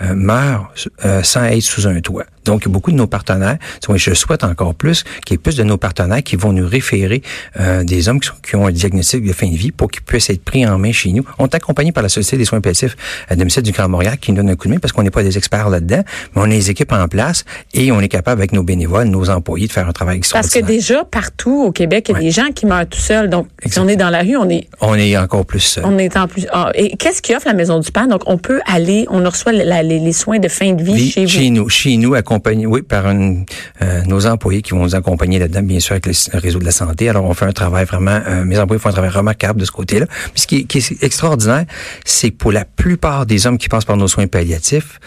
euh, 0.03 1.23
sans 1.23 1.45
être 1.45 1.63
sous 1.63 1.87
un 1.87 2.01
toit. 2.01 2.27
Donc, 2.51 2.67
beaucoup 2.67 2.91
de 2.91 2.97
nos 2.97 3.07
partenaires, 3.07 3.59
je 3.95 4.13
souhaite 4.15 4.43
encore 4.43 4.75
plus 4.75 5.05
qu'il 5.25 5.35
y 5.35 5.37
ait 5.37 5.39
plus 5.39 5.55
de 5.57 5.63
nos 5.63 5.77
partenaires 5.77 6.23
qui 6.25 6.35
vont 6.35 6.53
nous 6.53 6.67
référer 6.67 7.23
euh, 7.61 7.85
des 7.85 8.09
hommes 8.09 8.19
qui, 8.19 8.27
sont- 8.29 8.35
qui 8.43 8.57
ont 8.57 8.67
un 8.67 8.73
diagnostic 8.73 9.25
de 9.25 9.33
fin 9.33 9.47
de 9.49 9.57
vie 9.57 9.71
pour 9.71 9.89
qu'ils 9.89 10.03
puissent 10.03 10.31
être 10.31 10.43
pris 10.45 10.67
en 10.67 10.77
main 10.77 10.91
chez 10.91 11.13
nous. 11.13 11.25
On 11.39 11.45
est 11.47 11.55
accompagné 11.55 11.93
par 11.93 12.03
la 12.03 12.09
Société 12.09 12.39
des 12.39 12.45
soins 12.45 12.61
palliatifs 12.61 12.97
à 13.29 13.37
domicile 13.37 13.63
du 13.63 13.71
Grand 13.71 13.89
Montréal 13.89 14.17
qui 14.21 14.33
nous 14.33 14.39
donne 14.39 14.51
un 14.51 14.57
coup 14.57 14.67
de 14.67 14.73
main 14.75 14.81
parce 14.81 14.91
qu'on 14.93 15.05
n'est 15.05 15.11
pas 15.11 15.23
des 15.23 15.39
experts 15.39 15.69
là-dedans, 15.71 16.03
mais 16.35 16.43
on 16.43 16.45
a 16.45 16.49
les 16.49 16.71
équipes 16.71 16.93
en 16.93 17.07
place 17.07 17.45
et 17.73 17.93
on 17.93 18.01
est 18.01 18.09
capable 18.09 18.41
avec 18.41 18.53
nos 18.53 18.65
bénévoles, 18.65 19.07
nos 19.07 19.31
employés 19.31 19.69
de 19.69 19.73
faire 19.73 19.89
un 19.89 19.93
travail 19.93 20.19
Parce 20.19 20.33
que 20.33 20.39
extraordinaire. 20.59 20.77
déjà, 20.81 21.05
partout 21.05 21.65
au 21.67 21.71
Québec, 21.73 22.07
il 22.09 22.13
y 22.13 22.15
a 22.15 22.19
Ouais. 22.19 22.25
des 22.25 22.31
gens 22.33 22.49
qui 22.53 22.67
meurent 22.67 22.89
tout 22.89 22.99
seuls. 22.99 23.31
Donc, 23.31 23.47
si 23.67 23.79
on 23.79 23.87
est 23.87 23.97
dans 23.97 24.11
la 24.11 24.23
rue, 24.23 24.37
on 24.37 24.49
est, 24.49 24.67
On 24.81 24.95
est 24.97 25.17
encore 25.17 25.47
plus 25.47 25.61
seul. 25.61 25.85
on 25.87 25.97
est 25.99 26.17
en 26.17 26.27
plus. 26.27 26.47
Ah, 26.53 26.71
et 26.75 26.97
qu'est-ce 26.97 27.23
qui 27.23 27.35
offre 27.35 27.47
la 27.47 27.55
Maison 27.55 27.79
du 27.79 27.93
Père? 27.93 28.09
Donc, 28.09 28.23
on 28.27 28.39
peut 28.39 28.61
aller, 28.67 29.07
on 29.11 29.23
reçoit 29.23 29.53
la- 29.53 29.83
les, 29.85 29.99
les 30.01 30.13
soins 30.13 30.39
de 30.41 30.49
fin 30.49 30.73
de 30.73 30.83
vie 30.83 30.95
Vie 30.95 31.11
chez 31.11 31.23
vous. 31.25 31.31
chez 31.31 31.51
nous, 31.51 31.69
chez 31.69 31.97
nous, 31.97 32.15
accompagné, 32.15 32.40
oui, 32.47 32.83
par 32.83 33.09
une, 33.09 33.45
euh, 33.83 34.03
nos 34.07 34.27
employés 34.27 34.63
qui 34.63 34.73
vont 34.73 34.83
nous 34.83 34.95
accompagner 34.95 35.39
là-dedans, 35.39 35.63
bien 35.63 35.81
sûr, 35.81 35.93
avec 35.93 36.07
le, 36.07 36.39
réseau 36.39 36.59
de 36.59 36.65
la 36.65 36.73
santé. 36.73 37.09
Alors, 37.09 37.25
on 37.25 37.35
fait 37.35 37.47
un 37.47 37.53
travail 37.53 37.85
vraiment, 37.85 38.21
euh, 38.27 38.45
mes 38.45 38.59
employés 38.59 38.81
font 38.81 38.89
un 38.89 38.93
travail 38.93 39.11
remarquable 39.11 39.61
de 39.61 39.65
ce 39.65 39.73
côté-là. 39.73 40.07
Puis 40.33 40.43
ce 40.43 40.47
qui, 40.47 40.67
qui 40.67 40.79
est 40.79 41.03
extraordinaire, 41.03 41.65
c'est 42.05 42.31
que 42.31 42.37
pour 42.37 42.53
la 42.53 42.65
plupart 42.65 43.27
des 43.27 43.47
hommes 43.47 43.59
qui 43.59 43.69
passent 43.69 43.85
par 43.85 43.97
nos 43.97 44.09
soins 44.09 44.27
palliatifs, 44.27 45.01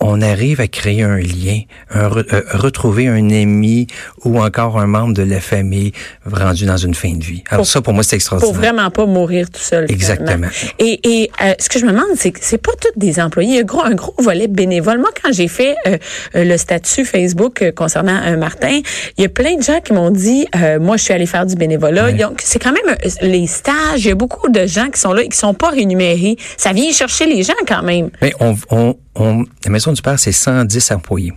on 0.00 0.20
arrive 0.20 0.60
à 0.60 0.68
créer 0.68 1.02
un 1.02 1.16
lien, 1.18 1.60
un 1.90 2.04
euh, 2.10 2.42
retrouver 2.52 3.08
un 3.08 3.30
ami 3.30 3.86
ou 4.24 4.40
encore 4.40 4.78
un 4.78 4.86
membre 4.86 5.14
de 5.14 5.22
la 5.24 5.40
famille 5.40 5.92
rendu 6.24 6.66
dans 6.66 6.76
une 6.76 6.94
fin 6.94 7.12
de 7.14 7.24
vie. 7.24 7.42
Alors 7.50 7.62
Pour- 7.64 7.66
ça, 7.66 7.80
pour 7.80 7.92
moi, 7.94 8.02
c'est 8.04 8.10
Pour 8.10 8.36
extraordinaire. 8.36 8.54
vraiment 8.74 8.90
pas 8.90 9.06
mourir 9.06 9.50
tout 9.50 9.60
seul. 9.60 9.86
finalement. 9.88 9.94
Exactement. 9.94 10.48
Et, 10.78 11.00
et 11.22 11.30
euh, 11.42 11.54
ce 11.58 11.68
que 11.68 11.78
je 11.78 11.84
me 11.84 11.90
demande, 11.90 12.06
c'est 12.16 12.30
que 12.30 12.38
c'est 12.42 12.58
pas 12.58 12.72
tous 12.80 12.96
des 12.98 13.20
employés. 13.20 13.50
Il 13.50 13.56
y 13.56 13.60
a 13.60 13.62
gros, 13.64 13.82
un 13.82 13.94
gros 13.94 14.14
volet 14.18 14.46
bénévole. 14.48 14.98
Moi, 14.98 15.10
quand 15.22 15.32
j'ai 15.32 15.48
fait 15.48 15.74
euh, 15.86 15.96
euh, 16.36 16.44
le 16.44 16.56
statut 16.56 17.04
Facebook 17.04 17.62
euh, 17.62 17.72
concernant 17.72 18.14
un 18.14 18.36
Martin, 18.36 18.80
il 19.16 19.22
y 19.22 19.24
a 19.24 19.28
plein 19.28 19.56
de 19.56 19.62
gens 19.62 19.80
qui 19.80 19.92
m'ont 19.92 20.10
dit, 20.10 20.46
euh, 20.56 20.78
moi, 20.78 20.96
je 20.96 21.02
suis 21.04 21.12
allé 21.14 21.26
faire 21.26 21.44
du 21.46 21.54
bénévolat. 21.56 22.10
Ont- 22.28 22.34
C'est 22.38 22.58
quand 22.60 22.72
même 22.72 22.96
euh, 23.04 23.08
les 23.22 23.46
stages. 23.46 24.04
Il 24.04 24.06
y 24.08 24.10
a 24.12 24.14
beaucoup 24.14 24.48
de 24.48 24.66
gens 24.66 24.88
qui 24.90 25.00
sont 25.00 25.12
là 25.12 25.22
et 25.22 25.28
qui 25.28 25.36
sont 25.38 25.54
pas 25.54 25.70
rémunérés. 25.70 26.36
Ça 26.56 26.72
vient 26.72 26.90
chercher 26.92 27.26
les 27.26 27.42
gens 27.42 27.52
quand 27.66 27.82
même. 27.82 28.10
Mais 28.22 28.32
on, 28.40 28.56
on, 28.70 28.96
on, 29.16 29.44
la 29.64 29.70
Maison 29.70 29.87
du 29.92 30.02
Père, 30.02 30.18
c'est 30.18 30.32
110 30.32 30.92
employés. 30.92 31.32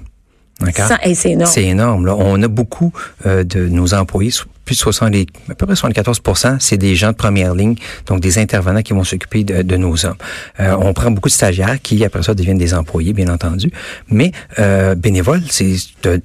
C'est 1.16 1.32
énorme. 1.32 1.52
C'est 1.52 1.64
énorme. 1.66 2.06
Là. 2.06 2.16
On 2.18 2.42
a 2.42 2.48
beaucoup 2.48 2.94
euh, 3.26 3.44
de 3.44 3.68
nos 3.68 3.94
employés, 3.94 4.32
plus 4.66 4.76
de 4.76 4.80
70, 4.82 5.26
à 5.50 5.56
peu 5.56 5.66
près 5.66 5.74
74% 5.76 6.58
c'est 6.60 6.78
des 6.78 6.96
gens 6.96 7.10
de 7.12 7.16
première 7.16 7.56
ligne, 7.56 7.76
donc 8.06 8.20
des 8.20 8.38
intervenants 8.38 8.84
qui 8.84 8.94
vont 8.94 9.04
s'occuper 9.04 9.44
de, 9.44 9.64
de 9.64 9.76
nos 9.76 10.06
hommes. 10.06 10.16
Euh, 10.60 10.76
on 10.80 10.94
prend 10.94 11.10
beaucoup 11.10 11.30
de 11.30 11.34
stagiaires 11.34 11.82
qui, 11.82 12.06
après 12.06 12.22
ça, 12.22 12.36
deviennent 12.36 12.60
des 12.60 12.74
employés, 12.76 13.12
bien 13.14 13.28
entendu. 13.30 13.72
Mais 14.10 14.32
euh, 14.60 14.94
bénévoles, 14.96 15.42
c'est 15.50 15.74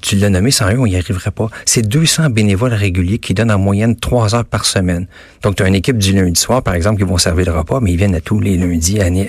tu- 0.03 0.17
l'as 0.17 0.29
nommé, 0.31 0.51
sans 0.51 0.71
eux, 0.71 0.79
on 0.79 0.87
n'y 0.87 0.97
arriverait 0.97 1.31
pas. 1.31 1.49
C'est 1.65 1.83
200 1.83 2.31
bénévoles 2.31 2.75
réguliers 2.75 3.19
qui 3.19 3.33
donnent 3.35 3.51
en 3.51 3.59
moyenne 3.59 3.97
trois 3.97 4.35
heures 4.35 4.45
par 4.45 4.65
semaine. 4.67 5.07
Donc, 5.43 5.57
tu 5.57 5.63
as 5.63 5.69
une 5.69 5.75
équipe 5.75 5.99
du 5.99 6.13
lundi 6.13 6.39
soir, 6.41 6.63
par 6.63 6.75
exemple, 6.75 6.99
qui 7.03 7.09
vont 7.09 7.19
servir 7.19 7.47
le 7.47 7.59
repas, 7.59 7.81
mais 7.81 7.93
ils 7.93 7.97
viennent 7.97 8.15
à 8.15 8.21
tous 8.21 8.41
les 8.41 8.57
lundis, 8.59 9.01
à, 9.01 9.07
je 9.09 9.25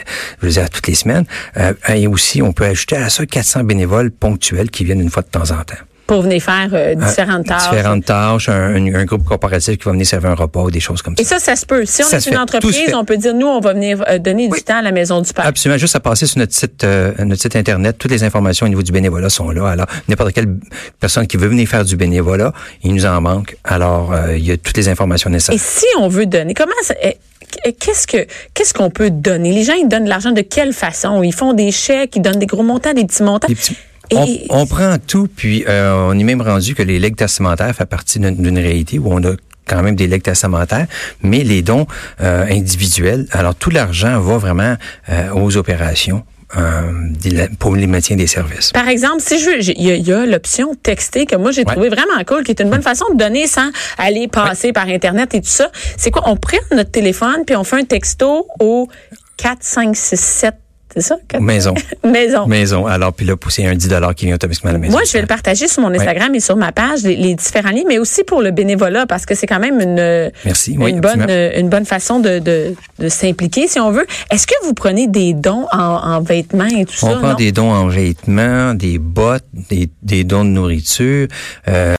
veux 0.45 0.49
dire, 0.51 0.63
à 0.63 0.67
toutes 0.67 0.87
les 0.87 0.95
semaines. 0.95 1.25
Euh, 1.57 1.73
et 1.89 2.07
aussi, 2.07 2.41
on 2.41 2.51
peut 2.51 2.65
ajouter 2.65 2.97
à 2.97 3.09
ça 3.09 3.25
400 3.25 3.63
bénévoles 3.63 4.11
ponctuels 4.11 4.69
qui 4.69 4.83
viennent 4.83 4.96
une 5.01 5.09
fois 5.09 5.23
de 5.23 5.27
temps 5.29 5.51
en 5.51 5.63
temps. 5.63 5.75
pour 6.07 6.21
venir 6.21 6.41
faire 6.41 6.69
euh, 6.71 6.95
différentes 6.95 7.45
tâches. 7.47 7.69
Différentes 7.69 8.05
tâches, 8.05 8.47
un, 8.47 8.75
un- 8.75 8.95
un 8.95 9.03
groupe 9.03 9.25
corporatif 9.25 9.77
qui 9.77 9.83
va 9.83 9.91
venir 9.91 10.05
servir 10.07 10.29
un 10.29 10.35
repas 10.35 10.61
ou 10.61 10.71
des 10.71 10.79
choses 10.79 11.01
comme 11.01 11.15
Et 11.17 11.23
ça. 11.25 11.37
ça, 11.37 11.47
ça 11.47 11.55
se 11.57 11.65
peut. 11.65 11.83
Si 11.85 12.01
on 12.01 12.05
Ça 12.07 12.15
est 12.17 12.25
une 12.27 12.31
fait. 12.33 12.39
Entreprise, 12.39 12.93
on 12.95 13.03
peut 13.03 13.17
dire, 13.17 13.33
nous, 13.33 13.45
on 13.47 13.59
va 13.59 13.73
venir 13.73 14.03
euh, 14.07 14.17
donner 14.17 14.47
Oui. 14.49 14.57
du 14.59 14.63
temps 14.63 14.77
à 14.77 14.81
la 14.81 14.93
maison 14.93 15.19
du 15.21 15.33
père. 15.33 15.45
Absolument, 15.45 15.77
juste 15.77 15.97
à 15.97 15.99
passer 15.99 16.25
sur 16.25 16.37
notre 16.39 16.53
site, 16.53 16.85
euh, 16.85 17.11
notre 17.19 17.41
site 17.41 17.57
internet, 17.57 17.97
toutes 17.97 18.11
les 18.11 18.23
informations 18.23 18.65
au 18.65 18.69
niveau 18.69 18.83
du 18.83 18.93
bénévolat 18.93 19.29
sont 19.29 19.49
là. 19.51 19.67
Alors, 19.67 19.87
n'importe 20.07 20.31
quelle 20.31 20.47
personne 20.97 21.27
qui 21.27 21.35
veut 21.35 21.49
venir 21.49 21.67
faire 21.67 21.83
du 21.83 21.97
bénévolat, 21.97 22.53
il 22.83 22.93
nous 22.93 23.05
en 23.05 23.19
manque. 23.19 23.57
Alors, 23.65 24.13
euh, 24.13 24.37
il 24.37 24.45
y 24.45 24.51
a 24.51 24.57
toutes 24.57 24.77
les 24.77 24.87
informations 24.87 25.29
Et 25.29 25.33
nécessaires. 25.33 25.59
si 25.59 25.85
on 25.99 26.07
veut 26.07 26.25
donner, 26.25 26.53
comment 26.53 26.71
ça, 26.83 26.93
eh, 27.03 27.17
eh, 27.65 27.73
qu'est-ce 27.73 28.07
que 28.07 28.25
qu'est-ce 28.53 28.73
qu'on 28.73 28.89
peut 28.91 29.09
donner? 29.09 29.51
Les 29.51 29.65
gens 29.65 29.73
ils 29.73 29.89
donnent 29.89 30.05
de 30.05 30.09
l'argent 30.09 30.31
de 30.31 30.39
quelle 30.41 30.71
façon? 30.71 31.21
Ils 31.21 31.33
font 31.33 31.51
des 31.53 31.71
chèques, 31.71 32.15
ils 32.15 32.21
donnent 32.21 32.39
des 32.39 32.45
gros 32.45 32.63
montants, 32.63 32.93
des 32.93 33.03
petits 33.05 33.23
montants. 33.23 33.47
Des 33.49 33.55
petits- 33.55 33.75
Et- 34.11 34.45
on, 34.49 34.61
on 34.61 34.65
prend 34.67 34.95
tout, 35.05 35.27
puis 35.35 35.65
euh, 35.67 36.07
on 36.09 36.17
est 36.17 36.23
même 36.23 36.41
rendu 36.41 36.75
que 36.75 36.83
les 36.83 36.99
legs 36.99 37.15
testamentaires 37.15 37.73
fait 37.75 37.85
partie 37.85 38.19
d'une 38.19 38.57
réalité 38.59 38.99
où 38.99 39.11
on 39.11 39.23
a 39.23 39.33
quand 39.65 39.83
même 39.83 39.95
des 39.95 40.07
legs 40.07 40.23
testamentaires, 40.23 40.87
mais 41.21 41.43
les 41.43 41.61
dons 41.61 41.87
euh, 42.21 42.45
individuels, 42.49 43.27
alors 43.31 43.53
tout 43.55 43.69
l'argent 43.69 44.19
va 44.21 44.37
vraiment 44.37 44.75
euh, 45.09 45.31
aux 45.33 45.57
opérations 45.57 46.23
euh, 46.57 46.93
pour 47.59 47.75
les 47.75 47.87
maintien 47.87 48.15
des 48.15 48.27
services. 48.27 48.71
Par 48.71 48.87
exemple, 48.87 49.21
si 49.21 49.37
je 49.37 49.45
veux, 49.49 49.59
j'ai- 49.59 49.77
il 49.77 50.07
y 50.07 50.13
a, 50.13 50.25
l'option 50.25 50.73
texter 50.81 51.25
que 51.25 51.35
moi 51.35 51.51
j'ai 51.51 51.65
Ouais. 51.65 51.73
trouvé 51.73 51.89
vraiment 51.89 52.23
cool, 52.25 52.45
qui 52.45 52.51
est 52.51 52.61
une 52.61 52.69
bonne 52.69 52.81
façon 52.81 53.03
de 53.13 53.17
donner 53.17 53.45
sans 53.47 53.69
aller 53.97 54.29
passer 54.29 54.71
par 54.71 54.87
internet 54.87 55.35
et 55.35 55.41
tout 55.41 55.49
ça. 55.49 55.69
C'est 55.97 56.11
quoi? 56.11 56.23
On 56.27 56.37
prend 56.37 56.57
notre 56.71 56.91
téléphone 56.91 57.43
puis 57.45 57.57
on 57.57 57.65
fait 57.65 57.75
un 57.81 57.83
texto 57.83 58.47
au 58.61 58.87
4 59.35 59.57
5 59.61 59.93
6 59.97 60.17
7 60.17 60.53
c'est 61.01 61.07
ça? 61.09 61.17
Quatre- 61.27 61.41
Maison. 61.41 61.73
Maison. 62.03 62.47
Maison. 62.47 62.85
Alors, 62.87 63.13
puis 63.13 63.25
là, 63.25 63.35
c'est 63.49 63.65
un 63.65 63.75
10 63.75 63.89
qui 64.15 64.25
vient 64.25 64.35
automatiquement 64.35 64.69
à 64.71 64.73
la 64.73 64.79
maison. 64.79 64.93
Moi, 64.93 65.01
je 65.05 65.13
vais 65.13 65.21
le 65.21 65.27
partager 65.27 65.67
sur 65.67 65.81
mon 65.81 65.93
Instagram 65.93 66.33
et 66.35 66.39
sur 66.39 66.55
ma 66.55 66.71
page, 66.71 67.03
les, 67.03 67.15
les 67.15 67.35
différents 67.35 67.69
liens, 67.71 67.83
mais 67.87 67.97
aussi 67.99 68.23
pour 68.23 68.41
le 68.41 68.51
bénévolat, 68.51 69.05
parce 69.05 69.25
que 69.25 69.35
c'est 69.35 69.47
quand 69.47 69.59
même 69.59 69.79
une, 69.79 70.31
Merci. 70.45 70.73
une, 70.73 70.83
Oui, 70.83 70.93
bonne, 70.93 71.21
absolument. 71.21 71.57
une 71.59 71.69
bonne 71.69 71.85
façon 71.85 72.19
de, 72.19 72.39
de, 72.39 72.73
de 72.99 73.09
s'impliquer, 73.09 73.67
si 73.67 73.79
on 73.79 73.91
veut. 73.91 74.05
Est-ce 74.31 74.47
que 74.47 74.53
vous 74.63 74.73
prenez 74.73 75.07
des 75.07 75.33
dons 75.33 75.65
en, 75.71 75.77
en 75.77 76.21
vêtements 76.21 76.65
et 76.67 76.85
tout 76.85 76.93
On 77.03 77.07
ça? 77.11 77.15
prend 77.17 77.27
non? 77.29 77.33
des 77.35 77.51
dons 77.51 77.71
en 77.71 77.87
vêtements, 77.87 78.73
des 78.73 78.97
bottes, 78.97 79.45
des, 79.69 79.89
des 80.01 80.23
dons 80.23 80.43
de 80.45 80.49
nourriture. 80.49 81.27
euh, 81.67 81.95